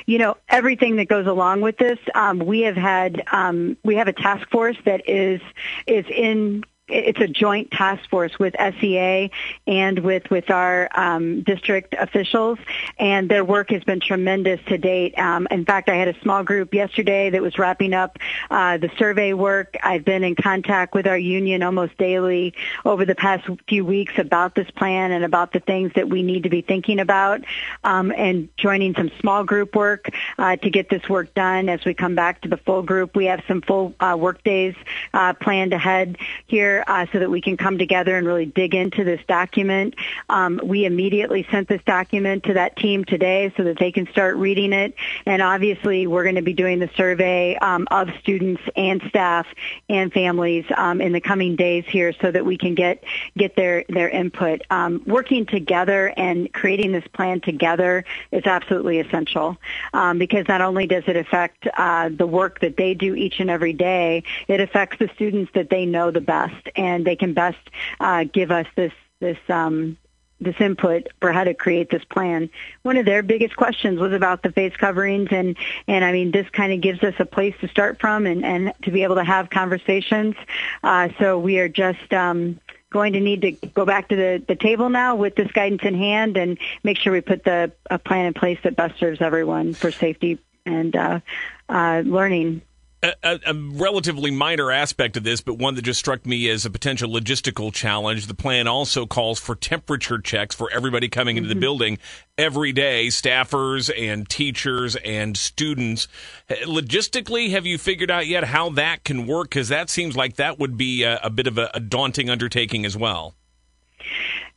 you 0.07 0.19
know 0.19 0.37
everything 0.49 0.97
that 0.97 1.09
goes 1.09 1.27
along 1.27 1.61
with 1.61 1.79
this. 1.79 1.99
Um, 2.15 2.39
we 2.39 2.61
have 2.63 2.77
had 2.77 3.23
um, 3.33 3.77
we 3.85 3.97
have 3.97 4.09
a 4.09 4.13
task 4.13 4.49
force 4.51 4.77
that 4.85 5.09
is 5.09 5.41
is 5.87 6.05
in 6.09 6.65
it's 6.89 7.21
a 7.21 7.29
joint 7.29 7.71
task 7.71 8.09
force 8.09 8.39
with 8.39 8.55
SEA 8.81 9.31
and 9.67 9.99
with 9.99 10.31
with 10.31 10.51
our 10.51 10.89
um, 10.99 11.43
district 11.43 11.95
officials, 11.99 12.59
and 12.99 13.29
their 13.29 13.45
work 13.45 13.71
has 13.71 13.85
been 13.85 14.01
tremendous 14.01 14.61
to 14.67 14.79
date. 14.79 15.19
Um, 15.19 15.47
in 15.51 15.65
fact, 15.65 15.89
I 15.89 15.97
had 15.97 16.09
a 16.09 16.21
small 16.21 16.43
group 16.43 16.73
yesterday 16.73 17.31
that 17.31 17.43
was 17.43 17.59
wrapping 17.59 17.93
up 17.93 18.19
uh, 18.51 18.79
the 18.79 18.91
survey 18.99 19.33
work. 19.33 19.77
I've 19.83 20.05
been 20.05 20.25
in 20.25 20.35
contact 20.35 20.95
with 20.95 21.07
our 21.07 21.19
union 21.19 21.63
almost 21.63 21.97
daily 21.99 22.55
over 22.85 23.05
the 23.05 23.15
past 23.15 23.49
few 23.69 23.85
weeks 23.85 24.15
about 24.19 24.55
this 24.55 24.71
plan 24.71 25.13
and 25.13 25.25
about 25.25 25.53
the 25.53 25.61
things 25.61 25.93
that 25.95 26.09
we 26.09 26.23
need 26.23 26.45
to 26.45 26.51
be 26.51 26.63
thinking 26.63 27.01
about, 27.01 27.43
um, 27.85 28.13
and 28.17 28.49
joining 28.57 28.95
some 28.95 29.11
small 29.21 29.45
group 29.45 29.75
work 29.75 30.09
uh, 30.39 30.57
to 30.57 30.71
get 30.71 30.89
this 30.89 31.09
work 31.09 31.35
done. 31.35 31.69
As 31.69 31.85
we 31.85 31.95
come 31.95 32.15
back 32.15 32.41
to 32.43 32.49
the 32.49 32.57
full 32.57 32.83
group, 32.83 33.15
we 33.15 33.27
have 33.27 33.43
some 33.47 33.61
full 33.61 33.95
uh, 34.01 34.17
work 34.19 34.43
days 34.43 34.75
uh, 35.13 35.35
planned 35.35 35.73
ahead 35.73 36.17
here 36.47 36.78
uh, 36.87 37.07
so 37.13 37.19
that 37.19 37.31
we 37.31 37.41
can 37.41 37.57
come 37.57 37.79
together 37.79 38.17
and 38.17 38.27
really 38.27 38.47
dig 38.47 38.75
into 38.75 39.05
this 39.05 39.21
document. 39.27 39.95
Um, 40.29 40.61
we 40.63 40.85
immediately 40.85 41.47
sent 41.51 41.69
this 41.69 41.83
document 41.85 42.45
to 42.45 42.55
that 42.55 42.77
team 42.77 43.05
today 43.05 43.53
so 43.57 43.65
that 43.65 43.79
they 43.79 43.93
can 43.93 44.07
start 44.09 44.37
reading 44.37 44.73
it. 44.73 44.95
And 45.27 45.43
obviously, 45.43 46.07
we're 46.07 46.25
going 46.25 46.35
to 46.37 46.43
be 46.43 46.53
doing 46.53 46.79
the 46.79 46.91
survey 46.97 47.57
um, 47.57 47.87
of 47.91 48.11
students 48.21 48.63
and 48.77 49.03
staff 49.09 49.47
and 49.89 50.13
families 50.13 50.65
um, 50.77 51.01
in 51.01 51.13
the 51.13 51.21
coming 51.21 51.57
days 51.57 51.85
here 51.87 52.13
so 52.21 52.31
that 52.31 52.45
we 52.45 52.57
can 52.57 52.75
get 52.75 53.03
get 53.37 53.57
their 53.57 53.85
their 53.89 54.09
input. 54.09 54.63
Um, 54.71 55.03
working 55.07 55.47
together 55.47 56.13
and 56.17 56.53
creating 56.53 56.93
this 56.93 57.07
plan 57.13 57.41
together 57.41 58.05
is 58.33 58.45
absolutely 58.45 59.01
essential 59.01 59.57
um, 59.93 60.19
because 60.19 60.47
not 60.49 60.61
only 60.61 60.87
does 60.87 61.05
it 61.07 61.17
affect 61.17 61.67
uh, 61.77 62.09
the 62.09 62.27
work 62.27 62.61
that 62.61 62.77
they 62.77 62.95
do 62.95 63.15
each 63.15 63.41
and 63.41 63.51
every 63.51 63.73
day, 63.73 64.23
it 64.47 64.61
affects 64.61 64.99
the 64.99 65.11
students 65.15 65.51
that 65.55 65.71
they 65.71 65.87
know 65.87 66.11
the 66.11 66.21
best 66.21 66.68
and 66.77 67.05
they 67.05 67.17
can 67.17 67.35
best 67.35 67.59
uh, 68.01 68.25
give 68.25 68.51
us 68.51 68.67
this 68.77 68.93
this 69.21 69.39
um, 69.49 69.97
this 70.41 70.55
input 70.61 71.09
for 71.21 71.33
how 71.33 71.45
to 71.45 71.55
create 71.55 71.91
this 71.91 72.05
plan. 72.05 72.49
One 72.83 72.97
of 72.97 73.07
their 73.07 73.23
biggest 73.23 73.57
questions 73.57 73.99
was 73.99 74.13
about 74.13 74.43
the 74.43 74.53
face 74.53 74.75
coverings 74.77 75.29
and, 75.33 75.57
and 75.87 76.05
I 76.05 76.13
mean, 76.13 76.31
this 76.31 76.49
kind 76.51 76.73
of 76.73 76.81
gives 76.81 77.03
us 77.03 77.15
a 77.19 77.25
place 77.25 77.55
to 77.61 77.69
start 77.69 78.01
from 78.01 78.27
and, 78.27 78.45
and 78.45 78.73
to 78.83 78.91
be 78.91 79.03
able 79.03 79.17
to 79.17 79.25
have 79.25 79.51
conversations. 79.51 80.37
Uh, 80.83 81.09
so 81.19 81.39
we 81.39 81.59
are 81.59 81.69
just, 81.69 82.13
um, 82.13 82.61
going 82.91 83.13
to 83.13 83.21
need 83.21 83.43
to 83.43 83.51
go 83.69 83.85
back 83.85 84.09
to 84.09 84.17
the, 84.17 84.43
the 84.49 84.57
table 84.57 84.89
now 84.89 85.15
with 85.15 85.35
this 85.35 85.51
guidance 85.53 85.83
in 85.83 85.95
hand 85.95 86.39
and 86.39 86.59
make 86.83 86.97
sure 86.97 87.13
we 87.13 87.21
put 87.21 87.45
the 87.45 87.71
a 87.91 87.99
plan 87.99 88.25
in 88.25 88.33
place 88.33 88.59
that 88.63 88.77
best 88.77 88.99
serves 88.99 89.21
everyone 89.21 89.75
for 89.75 89.91
safety 89.91 90.39
and 90.65 90.97
uh, 90.97 91.21
uh, 91.69 92.03
learning 92.07 92.63
a, 93.03 93.39
a, 93.47 93.55
relatively 93.55 94.31
minor 94.31 94.73
aspect 94.73 95.17
of 95.17 95.23
this, 95.23 95.41
but 95.41 95.55
one 95.55 95.75
that 95.77 95.83
just 95.83 96.01
struck 96.01 96.27
me 96.27 96.49
as 96.51 96.67
a 96.67 96.71
potential 96.71 97.11
logistical 97.11 97.73
challenge. 97.73 98.27
The 98.27 98.35
plan 98.35 98.67
also 98.67 99.07
calls 99.07 99.39
for 99.39 99.55
temperature 99.55 100.19
checks 100.19 100.55
for 100.55 100.71
everybody 100.71 101.09
coming 101.09 101.37
into 101.37 101.49
the 101.49 101.55
mm-hmm. 101.55 101.61
building 101.61 101.99
every 102.37 102.73
day, 102.73 103.07
staffers 103.09 103.91
and 103.97 104.29
teachers 104.29 104.97
and 104.97 105.37
students. 105.37 106.09
Logistically, 106.49 107.51
have 107.51 107.67
you 107.67 107.79
figured 107.79 108.11
out 108.11 108.27
yet 108.27 108.45
how 108.45 108.71
that 108.71 109.05
can 109.05 109.27
work? 109.27 109.51
Because 109.51 109.69
that 109.69 109.91
seems 109.91 110.17
like 110.17 110.37
that 110.37 110.59
would 110.59 110.77
be 110.77 111.05
a, 111.05 111.21
a 111.23 111.31
bit 111.31 111.47
of 111.47 111.59
a 111.59 111.81
daunting 111.81 112.29
undertaking 112.29 112.85
as 112.85 112.97
well. 112.97 113.35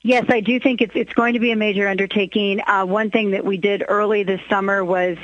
Yes, 0.03 0.25
I 0.29 0.39
do 0.39 0.59
think 0.59 0.81
it's 0.81 0.93
it's 0.95 1.13
going 1.13 1.35
to 1.35 1.39
be 1.39 1.51
a 1.51 1.55
major 1.55 1.87
undertaking. 1.87 2.59
Uh, 2.65 2.85
one 2.85 3.11
thing 3.11 3.31
that 3.31 3.45
we 3.45 3.57
did 3.57 3.83
early 3.87 4.23
this 4.23 4.41
summer 4.49 4.83
was 4.83 5.15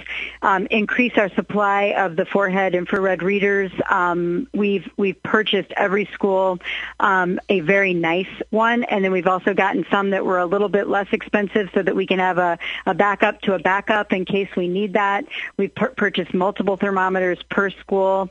um, 0.43 0.67
increase 0.69 1.13
our 1.17 1.29
supply 1.33 1.95
of 1.97 2.15
the 2.15 2.25
forehead 2.25 2.75
infrared 2.75 3.23
readers. 3.23 3.71
Um, 3.89 4.47
we've 4.53 4.87
we've 4.95 5.21
purchased 5.23 5.71
every 5.75 6.05
school 6.13 6.59
um, 6.99 7.39
a 7.49 7.61
very 7.61 7.95
nice 7.95 8.29
one, 8.51 8.83
and 8.83 9.03
then 9.03 9.11
we've 9.11 9.25
also 9.25 9.55
gotten 9.55 9.83
some 9.89 10.11
that 10.11 10.23
were 10.23 10.37
a 10.37 10.45
little 10.45 10.69
bit 10.69 10.87
less 10.87 11.07
expensive, 11.11 11.71
so 11.73 11.81
that 11.81 11.95
we 11.95 12.05
can 12.05 12.19
have 12.19 12.37
a, 12.37 12.59
a 12.85 12.93
backup 12.93 13.41
to 13.41 13.55
a 13.55 13.59
backup 13.59 14.13
in 14.13 14.25
case 14.25 14.49
we 14.55 14.67
need 14.67 14.93
that. 14.93 15.25
We've 15.57 15.73
pur- 15.73 15.95
purchased 15.97 16.35
multiple 16.35 16.77
thermometers 16.77 17.41
per 17.49 17.71
school. 17.71 18.29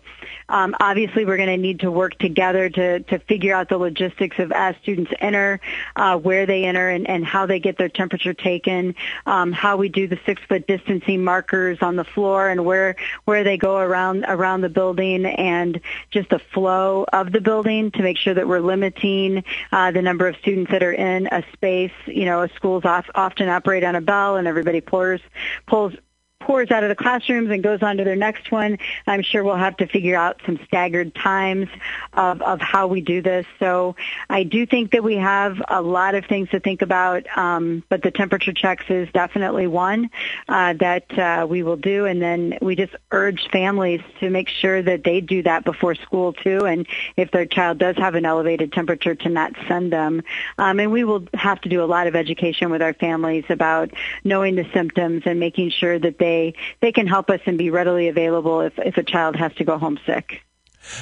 Um, 0.48 0.76
obviously, 0.78 1.24
we're 1.24 1.38
going 1.38 1.48
to 1.48 1.56
need 1.56 1.80
to 1.80 1.90
work 1.90 2.16
together 2.18 2.68
to 2.68 3.00
to 3.00 3.18
figure 3.18 3.52
out 3.52 3.68
the 3.68 3.78
logistics 3.78 4.38
of 4.38 4.52
as 4.52 4.76
students 4.80 5.10
enter 5.20 5.58
uh, 5.96 6.16
where 6.16 6.35
where 6.36 6.44
they 6.44 6.64
enter 6.64 6.90
and, 6.90 7.08
and 7.08 7.24
how 7.24 7.46
they 7.46 7.58
get 7.58 7.78
their 7.78 7.88
temperature 7.88 8.34
taken, 8.34 8.94
um, 9.24 9.52
how 9.52 9.78
we 9.78 9.88
do 9.88 10.06
the 10.06 10.20
six 10.26 10.42
foot 10.46 10.66
distancing 10.66 11.24
markers 11.24 11.78
on 11.80 11.96
the 11.96 12.04
floor 12.04 12.50
and 12.50 12.62
where 12.62 12.94
where 13.24 13.42
they 13.42 13.56
go 13.56 13.78
around 13.78 14.22
around 14.28 14.60
the 14.60 14.68
building 14.68 15.24
and 15.24 15.80
just 16.10 16.28
the 16.28 16.38
flow 16.38 17.06
of 17.10 17.32
the 17.32 17.40
building 17.40 17.90
to 17.90 18.02
make 18.02 18.18
sure 18.18 18.34
that 18.34 18.46
we're 18.46 18.60
limiting 18.60 19.42
uh, 19.72 19.90
the 19.92 20.02
number 20.02 20.28
of 20.28 20.36
students 20.36 20.70
that 20.70 20.82
are 20.82 20.92
in 20.92 21.26
a 21.32 21.42
space. 21.54 21.96
You 22.04 22.26
know, 22.26 22.46
schools 22.48 22.84
off, 22.84 23.06
often 23.14 23.48
operate 23.48 23.82
on 23.82 23.94
a 23.94 24.02
bell 24.02 24.36
and 24.36 24.46
everybody 24.46 24.82
pours 24.82 25.22
pulls 25.66 25.94
pours 26.40 26.70
out 26.70 26.82
of 26.82 26.88
the 26.88 26.94
classrooms 26.94 27.50
and 27.50 27.62
goes 27.62 27.82
on 27.82 27.96
to 27.96 28.04
their 28.04 28.16
next 28.16 28.52
one. 28.52 28.78
I'm 29.06 29.22
sure 29.22 29.42
we'll 29.42 29.56
have 29.56 29.76
to 29.78 29.86
figure 29.86 30.16
out 30.16 30.40
some 30.46 30.58
staggered 30.66 31.14
times 31.14 31.68
of, 32.12 32.42
of 32.42 32.60
how 32.60 32.86
we 32.86 33.00
do 33.00 33.22
this. 33.22 33.46
So 33.58 33.96
I 34.28 34.42
do 34.44 34.66
think 34.66 34.92
that 34.92 35.02
we 35.02 35.16
have 35.16 35.60
a 35.68 35.82
lot 35.82 36.14
of 36.14 36.24
things 36.26 36.48
to 36.50 36.60
think 36.60 36.82
about, 36.82 37.26
um, 37.36 37.82
but 37.88 38.02
the 38.02 38.10
temperature 38.10 38.52
checks 38.52 38.84
is 38.88 39.08
definitely 39.12 39.66
one 39.66 40.10
uh, 40.48 40.74
that 40.74 41.18
uh, 41.18 41.46
we 41.48 41.62
will 41.62 41.76
do. 41.76 42.06
And 42.06 42.22
then 42.22 42.58
we 42.62 42.76
just 42.76 42.94
urge 43.10 43.48
families 43.50 44.00
to 44.20 44.30
make 44.30 44.48
sure 44.48 44.82
that 44.82 45.04
they 45.04 45.20
do 45.20 45.42
that 45.42 45.64
before 45.64 45.94
school 45.94 46.32
too. 46.32 46.66
And 46.66 46.86
if 47.16 47.30
their 47.30 47.46
child 47.46 47.78
does 47.78 47.96
have 47.96 48.14
an 48.14 48.24
elevated 48.24 48.72
temperature, 48.72 49.14
to 49.14 49.28
not 49.28 49.52
send 49.68 49.92
them. 49.92 50.22
Um, 50.58 50.80
and 50.80 50.92
we 50.92 51.04
will 51.04 51.26
have 51.34 51.60
to 51.62 51.68
do 51.68 51.82
a 51.82 51.86
lot 51.86 52.06
of 52.06 52.16
education 52.16 52.70
with 52.70 52.82
our 52.82 52.94
families 52.94 53.44
about 53.48 53.90
knowing 54.24 54.56
the 54.56 54.66
symptoms 54.72 55.22
and 55.26 55.38
making 55.40 55.70
sure 55.70 55.98
that 55.98 56.18
they 56.18 56.25
they 56.26 56.54
they 56.80 56.92
can 56.92 57.06
help 57.06 57.30
us 57.30 57.40
and 57.46 57.56
be 57.56 57.70
readily 57.70 58.08
available 58.08 58.60
if 58.60 58.78
if 58.78 58.96
a 58.96 59.02
child 59.02 59.36
has 59.36 59.54
to 59.54 59.64
go 59.64 59.78
home 59.78 59.98
sick. 60.06 60.42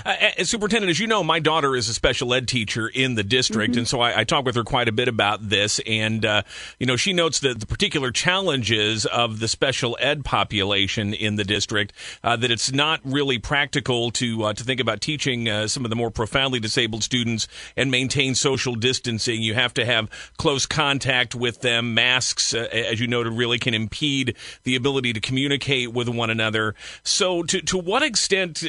Uh, 0.04 0.14
uh, 0.38 0.44
Superintendent, 0.44 0.90
as 0.90 0.98
you 0.98 1.06
know, 1.06 1.22
my 1.22 1.38
daughter 1.38 1.76
is 1.76 1.88
a 1.88 1.94
special 1.94 2.32
ed 2.34 2.48
teacher 2.48 2.88
in 2.88 3.14
the 3.14 3.22
district, 3.22 3.72
mm-hmm. 3.72 3.80
and 3.80 3.88
so 3.88 4.00
I, 4.00 4.20
I, 4.20 4.24
talk 4.24 4.44
with 4.44 4.54
her 4.56 4.64
quite 4.64 4.88
a 4.88 4.92
bit 4.92 5.08
about 5.08 5.48
this. 5.48 5.80
And 5.86 6.24
uh, 6.24 6.42
you 6.78 6.86
know, 6.86 6.96
she 6.96 7.12
notes 7.12 7.40
that 7.40 7.60
the 7.60 7.66
particular 7.66 8.10
challenges 8.10 9.06
of 9.06 9.40
the 9.40 9.48
special 9.48 9.96
ed 10.00 10.24
population 10.24 11.14
in 11.14 11.36
the 11.36 11.44
district 11.44 11.92
uh, 12.22 12.36
that 12.36 12.50
it's 12.50 12.72
not 12.72 13.00
really 13.04 13.38
practical 13.38 14.10
to 14.12 14.44
uh, 14.44 14.52
to 14.54 14.64
think 14.64 14.80
about 14.80 15.00
teaching 15.00 15.48
uh, 15.48 15.66
some 15.66 15.84
of 15.84 15.90
the 15.90 15.96
more 15.96 16.10
profoundly 16.10 16.60
disabled 16.60 17.02
students 17.02 17.46
and 17.76 17.90
maintain 17.90 18.34
social 18.34 18.74
distancing. 18.74 19.42
You 19.42 19.54
have 19.54 19.74
to 19.74 19.84
have 19.84 20.08
close 20.38 20.66
contact 20.66 21.34
with 21.34 21.60
them. 21.60 21.94
Masks, 21.94 22.54
as 22.54 23.00
you 23.00 23.06
noted, 23.06 23.32
really 23.32 23.58
can 23.58 23.74
impede 23.74 24.36
the 24.64 24.76
ability 24.76 25.12
to 25.12 25.20
communicate 25.20 25.92
with 25.92 26.08
one 26.08 26.30
another. 26.30 26.74
So, 27.02 27.42
to 27.44 27.60
to 27.62 27.78
what 27.78 28.02
extent 28.02 28.64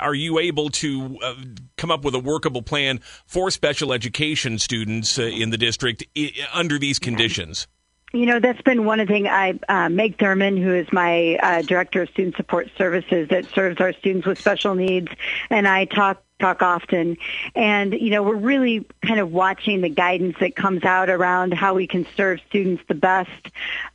are 0.00 0.14
you 0.14 0.38
able 0.38 0.70
to 0.70 1.18
uh, 1.22 1.34
come 1.76 1.90
up 1.90 2.04
with 2.04 2.14
a 2.14 2.18
workable 2.18 2.62
plan 2.62 3.00
for 3.26 3.50
special 3.50 3.92
education 3.92 4.58
students 4.58 5.18
uh, 5.18 5.22
in 5.22 5.50
the 5.50 5.58
district 5.58 6.04
I- 6.16 6.32
under 6.52 6.78
these 6.78 6.98
conditions? 6.98 7.66
You 8.12 8.26
know, 8.26 8.40
that's 8.40 8.60
been 8.62 8.84
one 8.84 8.98
of 8.98 9.06
the 9.06 9.14
things 9.14 9.28
I, 9.30 9.58
uh, 9.68 9.88
Meg 9.88 10.18
Thurman, 10.18 10.56
who 10.56 10.74
is 10.74 10.92
my 10.92 11.36
uh, 11.36 11.62
director 11.62 12.02
of 12.02 12.08
student 12.08 12.36
support 12.36 12.68
services 12.76 13.28
that 13.28 13.44
serves 13.54 13.80
our 13.80 13.92
students 13.92 14.26
with 14.26 14.38
special 14.38 14.74
needs, 14.74 15.08
and 15.48 15.68
I 15.68 15.84
talk 15.84 16.20
talk 16.40 16.62
often. 16.62 17.16
And, 17.54 17.92
you 17.92 18.10
know, 18.10 18.22
we're 18.22 18.36
really 18.36 18.86
kind 19.04 19.20
of 19.20 19.32
watching 19.32 19.80
the 19.80 19.88
guidance 19.88 20.36
that 20.40 20.56
comes 20.56 20.84
out 20.84 21.08
around 21.08 21.54
how 21.54 21.74
we 21.74 21.86
can 21.86 22.06
serve 22.16 22.40
students 22.48 22.82
the 22.88 22.94
best 22.94 23.30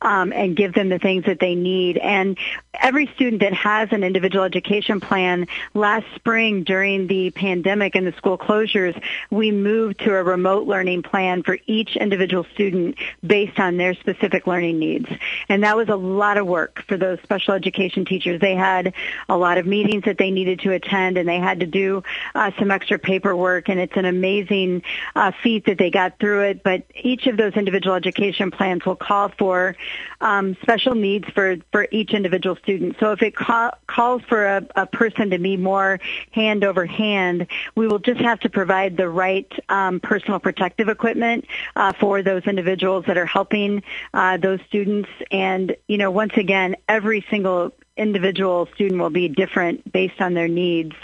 um, 0.00 0.32
and 0.32 0.56
give 0.56 0.72
them 0.72 0.88
the 0.88 0.98
things 0.98 1.24
that 1.26 1.40
they 1.40 1.54
need. 1.54 1.98
And 1.98 2.38
every 2.80 3.06
student 3.14 3.42
that 3.42 3.52
has 3.52 3.88
an 3.92 4.04
individual 4.04 4.44
education 4.44 5.00
plan, 5.00 5.46
last 5.74 6.06
spring 6.14 6.64
during 6.64 7.06
the 7.06 7.30
pandemic 7.30 7.94
and 7.94 8.06
the 8.06 8.12
school 8.12 8.38
closures, 8.38 9.00
we 9.30 9.50
moved 9.50 10.00
to 10.00 10.14
a 10.14 10.22
remote 10.22 10.66
learning 10.66 11.02
plan 11.02 11.42
for 11.42 11.58
each 11.66 11.96
individual 11.96 12.46
student 12.54 12.96
based 13.24 13.58
on 13.58 13.76
their 13.76 13.94
specific 13.94 14.46
learning 14.46 14.78
needs. 14.78 15.08
And 15.48 15.62
that 15.64 15.76
was 15.76 15.88
a 15.88 15.96
lot 15.96 16.38
of 16.38 16.46
work 16.46 16.82
for 16.86 16.96
those 16.96 17.18
special 17.22 17.54
education 17.54 18.04
teachers. 18.04 18.40
They 18.40 18.54
had 18.54 18.94
a 19.28 19.36
lot 19.36 19.58
of 19.58 19.66
meetings 19.66 20.04
that 20.04 20.18
they 20.18 20.30
needed 20.30 20.60
to 20.60 20.72
attend 20.72 21.18
and 21.18 21.28
they 21.28 21.38
had 21.38 21.60
to 21.60 21.66
do 21.66 22.02
uh, 22.36 22.50
some 22.58 22.70
extra 22.70 22.98
paperwork, 22.98 23.68
and 23.70 23.80
it's 23.80 23.96
an 23.96 24.04
amazing 24.04 24.82
uh, 25.14 25.32
feat 25.42 25.64
that 25.66 25.78
they 25.78 25.90
got 25.90 26.18
through 26.20 26.42
it. 26.42 26.62
But 26.62 26.84
each 26.94 27.26
of 27.26 27.36
those 27.36 27.54
individual 27.54 27.96
education 27.96 28.50
plans 28.50 28.84
will 28.86 28.96
call 28.96 29.30
for 29.38 29.76
um, 30.20 30.56
special 30.62 30.94
needs 30.94 31.26
for, 31.34 31.56
for 31.72 31.88
each 31.90 32.12
individual 32.12 32.56
student. 32.56 32.96
So 33.00 33.12
if 33.12 33.22
it 33.22 33.34
ca- 33.34 33.76
calls 33.86 34.22
for 34.28 34.46
a, 34.46 34.66
a 34.76 34.86
person 34.86 35.30
to 35.30 35.38
be 35.38 35.56
more 35.56 35.98
hand 36.32 36.62
over 36.62 36.84
hand, 36.86 37.46
we 37.74 37.88
will 37.88 37.98
just 37.98 38.20
have 38.20 38.40
to 38.40 38.50
provide 38.50 38.96
the 38.96 39.08
right 39.08 39.50
um, 39.68 40.00
personal 40.00 40.38
protective 40.38 40.88
equipment 40.88 41.46
uh, 41.74 41.92
for 41.98 42.22
those 42.22 42.44
individuals 42.44 43.04
that 43.06 43.16
are 43.16 43.26
helping 43.26 43.82
uh, 44.14 44.36
those 44.36 44.60
students. 44.68 45.08
And, 45.30 45.74
you 45.88 45.98
know, 45.98 46.10
once 46.10 46.34
again, 46.36 46.76
every 46.88 47.24
single 47.30 47.72
individual 47.96 48.68
student 48.74 49.00
will 49.00 49.10
be 49.10 49.28
different 49.28 49.90
based 49.90 50.20
on 50.20 50.34
their 50.34 50.48
needs. 50.48 50.94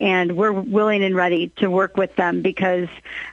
And 0.00 0.36
we're 0.36 0.52
willing 0.52 1.02
and 1.02 1.14
ready 1.14 1.48
to 1.56 1.68
work 1.68 1.96
with 1.96 2.14
them 2.16 2.42
because 2.42 2.88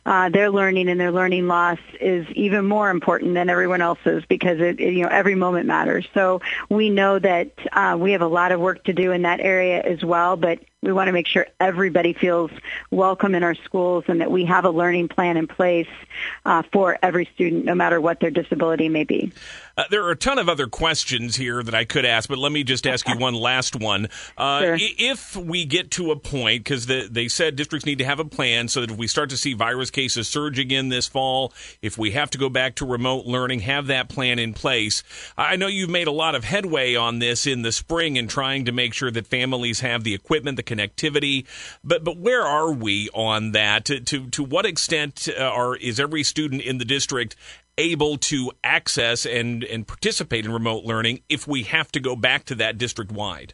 uh, 0.05 0.29
their 0.29 0.49
learning 0.49 0.89
and 0.89 0.99
their 0.99 1.11
learning 1.11 1.47
loss 1.47 1.79
is 1.99 2.27
even 2.31 2.65
more 2.65 2.89
important 2.89 3.33
than 3.33 3.49
everyone 3.49 3.81
else's 3.81 4.23
because 4.25 4.59
it, 4.59 4.79
it 4.79 4.93
you 4.93 5.03
know 5.03 5.09
every 5.09 5.35
moment 5.35 5.65
matters. 5.65 6.07
So 6.13 6.41
we 6.69 6.89
know 6.89 7.19
that 7.19 7.51
uh, 7.73 7.97
we 7.99 8.13
have 8.13 8.21
a 8.21 8.27
lot 8.27 8.51
of 8.51 8.59
work 8.59 8.83
to 8.85 8.93
do 8.93 9.11
in 9.11 9.23
that 9.23 9.39
area 9.39 9.81
as 9.81 10.03
well, 10.03 10.37
but 10.37 10.59
we 10.81 10.91
want 10.91 11.07
to 11.07 11.11
make 11.11 11.27
sure 11.27 11.45
everybody 11.59 12.13
feels 12.13 12.49
welcome 12.89 13.35
in 13.35 13.43
our 13.43 13.53
schools 13.53 14.03
and 14.07 14.19
that 14.19 14.31
we 14.31 14.45
have 14.45 14.65
a 14.65 14.69
learning 14.69 15.07
plan 15.09 15.37
in 15.37 15.47
place 15.47 15.87
uh, 16.43 16.63
for 16.73 16.97
every 17.03 17.29
student, 17.35 17.65
no 17.65 17.75
matter 17.75 18.01
what 18.01 18.19
their 18.19 18.31
disability 18.31 18.89
may 18.89 19.03
be. 19.03 19.31
Uh, 19.77 19.83
there 19.89 20.03
are 20.03 20.11
a 20.11 20.15
ton 20.15 20.39
of 20.39 20.49
other 20.49 20.67
questions 20.67 21.35
here 21.35 21.61
that 21.63 21.75
I 21.75 21.85
could 21.85 22.05
ask, 22.05 22.27
but 22.27 22.37
let 22.37 22.51
me 22.51 22.63
just 22.63 22.87
ask 22.87 23.07
you 23.07 23.15
one 23.19 23.35
last 23.35 23.75
one. 23.75 24.09
Uh, 24.37 24.61
sure. 24.61 24.77
If 24.79 25.35
we 25.35 25.65
get 25.65 25.91
to 25.91 26.11
a 26.11 26.15
point, 26.15 26.63
because 26.63 26.87
the, 26.87 27.07
they 27.09 27.27
said 27.27 27.55
districts 27.55 27.85
need 27.85 27.99
to 27.99 28.05
have 28.05 28.19
a 28.19 28.25
plan 28.25 28.67
so 28.67 28.81
that 28.81 28.91
if 28.91 28.97
we 28.97 29.07
start 29.07 29.29
to 29.29 29.37
see 29.37 29.53
virus 29.53 29.91
cases 29.91 30.27
surge 30.27 30.57
again 30.57 30.89
this 30.89 31.07
fall, 31.07 31.53
if 31.81 31.97
we 31.97 32.11
have 32.11 32.31
to 32.31 32.37
go 32.37 32.49
back 32.49 32.75
to 32.75 32.85
remote 32.85 33.25
learning, 33.25 33.61
have 33.61 33.87
that 33.87 34.09
plan 34.09 34.39
in 34.39 34.53
place. 34.53 35.03
I 35.37 35.55
know 35.55 35.67
you've 35.67 35.89
made 35.89 36.07
a 36.07 36.11
lot 36.11 36.33
of 36.33 36.43
headway 36.43 36.95
on 36.95 37.19
this 37.19 37.45
in 37.45 37.61
the 37.61 37.71
spring 37.71 38.17
in 38.17 38.27
trying 38.27 38.65
to 38.65 38.71
make 38.71 38.93
sure 38.93 39.11
that 39.11 39.27
families 39.27 39.81
have 39.81 40.03
the 40.03 40.13
equipment, 40.13 40.57
the 40.57 40.63
connectivity, 40.71 41.45
but 41.83 42.03
but 42.03 42.17
where 42.17 42.43
are 42.43 42.71
we 42.71 43.09
on 43.13 43.51
that? 43.51 43.85
To 43.85 43.99
to, 43.99 44.29
to 44.29 44.43
what 44.43 44.65
extent 44.65 45.27
uh, 45.37 45.41
are 45.41 45.75
is 45.75 45.99
every 45.99 46.23
student 46.23 46.61
in 46.61 46.77
the 46.77 46.85
district 46.85 47.35
able 47.77 48.17
to 48.17 48.51
access 48.63 49.25
and, 49.25 49.63
and 49.63 49.87
participate 49.87 50.45
in 50.45 50.51
remote 50.51 50.83
learning 50.83 51.21
if 51.29 51.47
we 51.47 51.63
have 51.63 51.91
to 51.93 51.99
go 51.99 52.15
back 52.15 52.45
to 52.45 52.55
that 52.55 52.77
district 52.77 53.11
wide? 53.11 53.53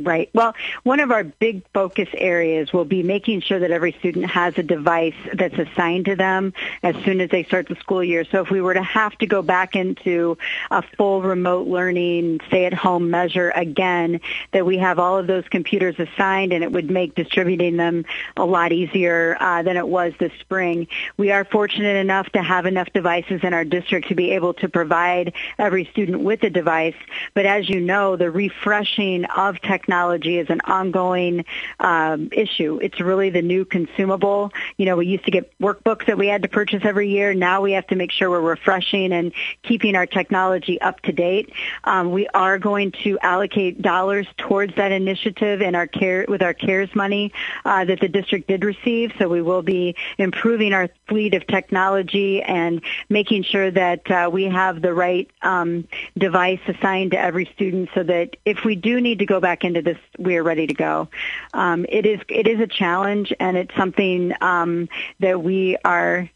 Right. 0.00 0.30
Well, 0.32 0.54
one 0.84 1.00
of 1.00 1.10
our 1.10 1.24
big 1.24 1.64
focus 1.74 2.08
areas 2.14 2.72
will 2.72 2.84
be 2.84 3.02
making 3.02 3.40
sure 3.40 3.58
that 3.58 3.72
every 3.72 3.90
student 3.98 4.30
has 4.30 4.56
a 4.56 4.62
device 4.62 5.16
that's 5.34 5.58
assigned 5.58 6.04
to 6.04 6.14
them 6.14 6.52
as 6.84 6.94
soon 7.04 7.20
as 7.20 7.30
they 7.30 7.42
start 7.42 7.66
the 7.66 7.74
school 7.74 8.04
year. 8.04 8.24
So 8.24 8.40
if 8.40 8.48
we 8.48 8.60
were 8.60 8.74
to 8.74 8.82
have 8.82 9.18
to 9.18 9.26
go 9.26 9.42
back 9.42 9.74
into 9.74 10.38
a 10.70 10.82
full 10.96 11.22
remote 11.22 11.66
learning, 11.66 12.42
stay-at-home 12.46 13.10
measure 13.10 13.50
again, 13.50 14.20
that 14.52 14.64
we 14.64 14.78
have 14.78 15.00
all 15.00 15.18
of 15.18 15.26
those 15.26 15.48
computers 15.48 15.96
assigned 15.98 16.52
and 16.52 16.62
it 16.62 16.70
would 16.70 16.92
make 16.92 17.16
distributing 17.16 17.76
them 17.76 18.04
a 18.36 18.44
lot 18.44 18.70
easier 18.70 19.36
uh, 19.40 19.62
than 19.64 19.76
it 19.76 19.88
was 19.88 20.12
this 20.20 20.32
spring. 20.38 20.86
We 21.16 21.32
are 21.32 21.44
fortunate 21.44 21.96
enough 21.96 22.30
to 22.30 22.42
have 22.42 22.66
enough 22.66 22.92
devices 22.92 23.40
in 23.42 23.52
our 23.52 23.64
district 23.64 24.06
to 24.08 24.14
be 24.14 24.30
able 24.30 24.54
to 24.54 24.68
provide 24.68 25.32
every 25.58 25.86
student 25.86 26.20
with 26.20 26.44
a 26.44 26.50
device. 26.50 26.94
But 27.34 27.46
as 27.46 27.68
you 27.68 27.80
know, 27.80 28.14
the 28.14 28.30
refreshing 28.30 29.24
of 29.24 29.60
technology 29.60 29.87
technology 29.88 30.36
is 30.38 30.50
an 30.50 30.60
ongoing 30.66 31.46
um, 31.80 32.28
issue. 32.32 32.78
It's 32.82 33.00
really 33.00 33.30
the 33.30 33.40
new 33.40 33.64
consumable. 33.64 34.52
You 34.76 34.84
know, 34.84 34.96
we 34.96 35.06
used 35.06 35.24
to 35.24 35.30
get 35.30 35.58
workbooks 35.58 36.06
that 36.08 36.18
we 36.18 36.26
had 36.26 36.42
to 36.42 36.48
purchase 36.48 36.82
every 36.84 37.08
year. 37.08 37.32
Now 37.32 37.62
we 37.62 37.72
have 37.72 37.86
to 37.86 37.96
make 37.96 38.12
sure 38.12 38.28
we're 38.28 38.42
refreshing 38.42 39.14
and 39.14 39.32
keeping 39.62 39.96
our 39.96 40.04
technology 40.04 40.78
up 40.78 41.00
to 41.02 41.12
date. 41.12 41.50
Um, 41.84 42.12
we 42.12 42.28
are 42.28 42.58
going 42.58 42.92
to 43.04 43.18
allocate 43.20 43.80
dollars 43.80 44.26
towards 44.36 44.74
that 44.76 44.92
initiative 44.92 45.62
in 45.62 45.74
our 45.74 45.86
care 45.86 46.26
with 46.28 46.42
our 46.42 46.52
CARES 46.52 46.94
money 46.94 47.32
uh, 47.64 47.86
that 47.86 48.00
the 48.00 48.08
district 48.08 48.46
did 48.46 48.64
receive. 48.64 49.12
So 49.18 49.26
we 49.26 49.40
will 49.40 49.62
be 49.62 49.96
improving 50.18 50.74
our 50.74 50.90
fleet 51.08 51.34
of 51.34 51.46
technology 51.46 52.42
and 52.42 52.82
making 53.08 53.42
sure 53.42 53.70
that 53.70 54.10
uh, 54.10 54.28
we 54.32 54.44
have 54.44 54.82
the 54.82 54.92
right 54.94 55.30
um, 55.42 55.88
device 56.16 56.60
assigned 56.68 57.12
to 57.12 57.18
every 57.18 57.46
student 57.54 57.88
so 57.94 58.02
that 58.02 58.36
if 58.44 58.64
we 58.64 58.74
do 58.76 59.00
need 59.00 59.18
to 59.18 59.26
go 59.26 59.40
back 59.40 59.64
into 59.64 59.82
this, 59.82 59.98
we 60.18 60.36
are 60.36 60.42
ready 60.42 60.66
to 60.66 60.74
go. 60.74 61.08
Um, 61.54 61.86
it 61.88 62.06
is 62.06 62.20
it 62.28 62.46
is 62.46 62.60
a 62.60 62.66
challenge, 62.66 63.32
and 63.40 63.56
it's 63.56 63.74
something 63.76 64.32
um, 64.40 64.88
that 65.20 65.42
we 65.42 65.76
are 65.84 66.28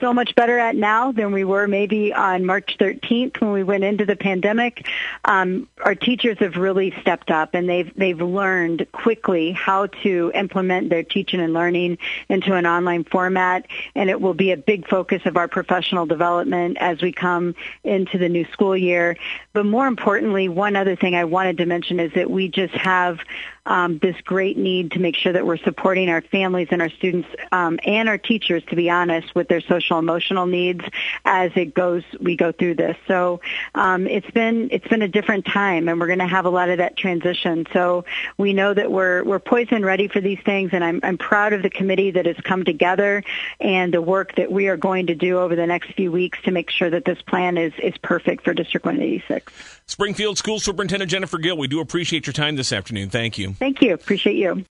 so 0.00 0.12
much 0.12 0.34
better 0.34 0.58
at 0.58 0.76
now 0.76 1.12
than 1.12 1.32
we 1.32 1.44
were 1.44 1.66
maybe 1.66 2.12
on 2.12 2.44
March 2.44 2.76
13th 2.78 3.40
when 3.40 3.52
we 3.52 3.62
went 3.62 3.84
into 3.84 4.04
the 4.04 4.16
pandemic. 4.16 4.86
Um, 5.24 5.68
our 5.82 5.94
teachers 5.94 6.38
have 6.38 6.56
really 6.56 6.94
stepped 7.00 7.30
up 7.30 7.54
and 7.54 7.68
they've 7.68 7.92
they've 7.96 8.20
learned 8.20 8.86
quickly 8.92 9.52
how 9.52 9.86
to 10.02 10.30
implement 10.34 10.90
their 10.90 11.02
teaching 11.02 11.40
and 11.40 11.52
learning 11.52 11.98
into 12.28 12.54
an 12.54 12.66
online 12.66 13.04
format, 13.04 13.66
and 13.94 14.10
it 14.10 14.20
will 14.20 14.34
be 14.34 14.50
a 14.52 14.56
big 14.56 14.88
focus 14.88 15.22
of 15.24 15.36
our 15.36 15.48
professional 15.48 16.06
development 16.06 16.76
as 16.80 17.00
we 17.02 17.12
come 17.12 17.54
into 17.82 18.18
the 18.18 18.28
new 18.28 18.44
school 18.46 18.76
year. 18.76 19.16
But 19.52 19.66
more 19.66 19.86
importantly, 19.86 20.48
one 20.48 20.76
other 20.76 20.96
thing 20.96 21.14
I 21.14 21.24
wanted 21.24 21.58
to 21.58 21.66
mention 21.66 22.00
is 22.00 22.12
that 22.14 22.30
we 22.30 22.48
just 22.48 22.74
have 22.74 23.20
um, 23.66 23.98
this 23.98 24.16
great 24.22 24.58
need 24.58 24.92
to 24.92 24.98
make 24.98 25.16
sure 25.16 25.32
that 25.32 25.46
we're 25.46 25.56
supporting 25.56 26.08
our 26.10 26.20
families 26.20 26.68
and 26.70 26.82
our 26.82 26.90
students 26.90 27.28
um, 27.50 27.78
and 27.84 28.08
our 28.08 28.18
teachers, 28.18 28.62
to 28.68 28.76
be 28.76 28.90
honest, 28.90 29.34
with 29.34 29.48
their 29.48 29.60
social 29.84 29.98
emotional 29.98 30.46
needs 30.46 30.84
as 31.24 31.52
it 31.54 31.74
goes 31.74 32.02
we 32.20 32.36
go 32.36 32.52
through 32.52 32.74
this. 32.74 32.96
So 33.06 33.40
um, 33.74 34.06
it's 34.06 34.30
been 34.30 34.68
it's 34.70 34.86
been 34.88 35.02
a 35.02 35.08
different 35.08 35.46
time, 35.46 35.88
and 35.88 36.00
we're 36.00 36.06
going 36.06 36.18
to 36.18 36.26
have 36.26 36.46
a 36.46 36.50
lot 36.50 36.68
of 36.70 36.78
that 36.78 36.96
transition. 36.96 37.66
So 37.72 38.04
we 38.38 38.52
know 38.52 38.74
that 38.74 38.90
we're 38.90 39.24
we're 39.24 39.38
poised 39.38 39.72
and 39.72 39.84
ready 39.84 40.08
for 40.08 40.20
these 40.20 40.40
things, 40.44 40.70
and 40.72 40.84
I'm 40.84 41.00
I'm 41.02 41.18
proud 41.18 41.52
of 41.52 41.62
the 41.62 41.70
committee 41.70 42.10
that 42.12 42.26
has 42.26 42.36
come 42.36 42.64
together 42.64 43.22
and 43.60 43.92
the 43.92 44.02
work 44.02 44.34
that 44.36 44.50
we 44.50 44.68
are 44.68 44.76
going 44.76 45.06
to 45.08 45.14
do 45.14 45.38
over 45.38 45.56
the 45.56 45.66
next 45.66 45.92
few 45.92 46.10
weeks 46.10 46.38
to 46.44 46.50
make 46.50 46.70
sure 46.70 46.90
that 46.90 47.04
this 47.04 47.20
plan 47.22 47.56
is 47.56 47.72
is 47.82 47.96
perfect 47.98 48.44
for 48.44 48.54
District 48.54 48.84
186. 48.84 49.52
Springfield 49.86 50.38
School 50.38 50.58
Superintendent 50.58 51.10
Jennifer 51.10 51.38
Gill, 51.38 51.58
we 51.58 51.68
do 51.68 51.80
appreciate 51.80 52.26
your 52.26 52.32
time 52.32 52.56
this 52.56 52.72
afternoon. 52.72 53.10
Thank 53.10 53.38
you. 53.38 53.52
Thank 53.54 53.82
you. 53.82 53.92
Appreciate 53.94 54.36
you. 54.36 54.62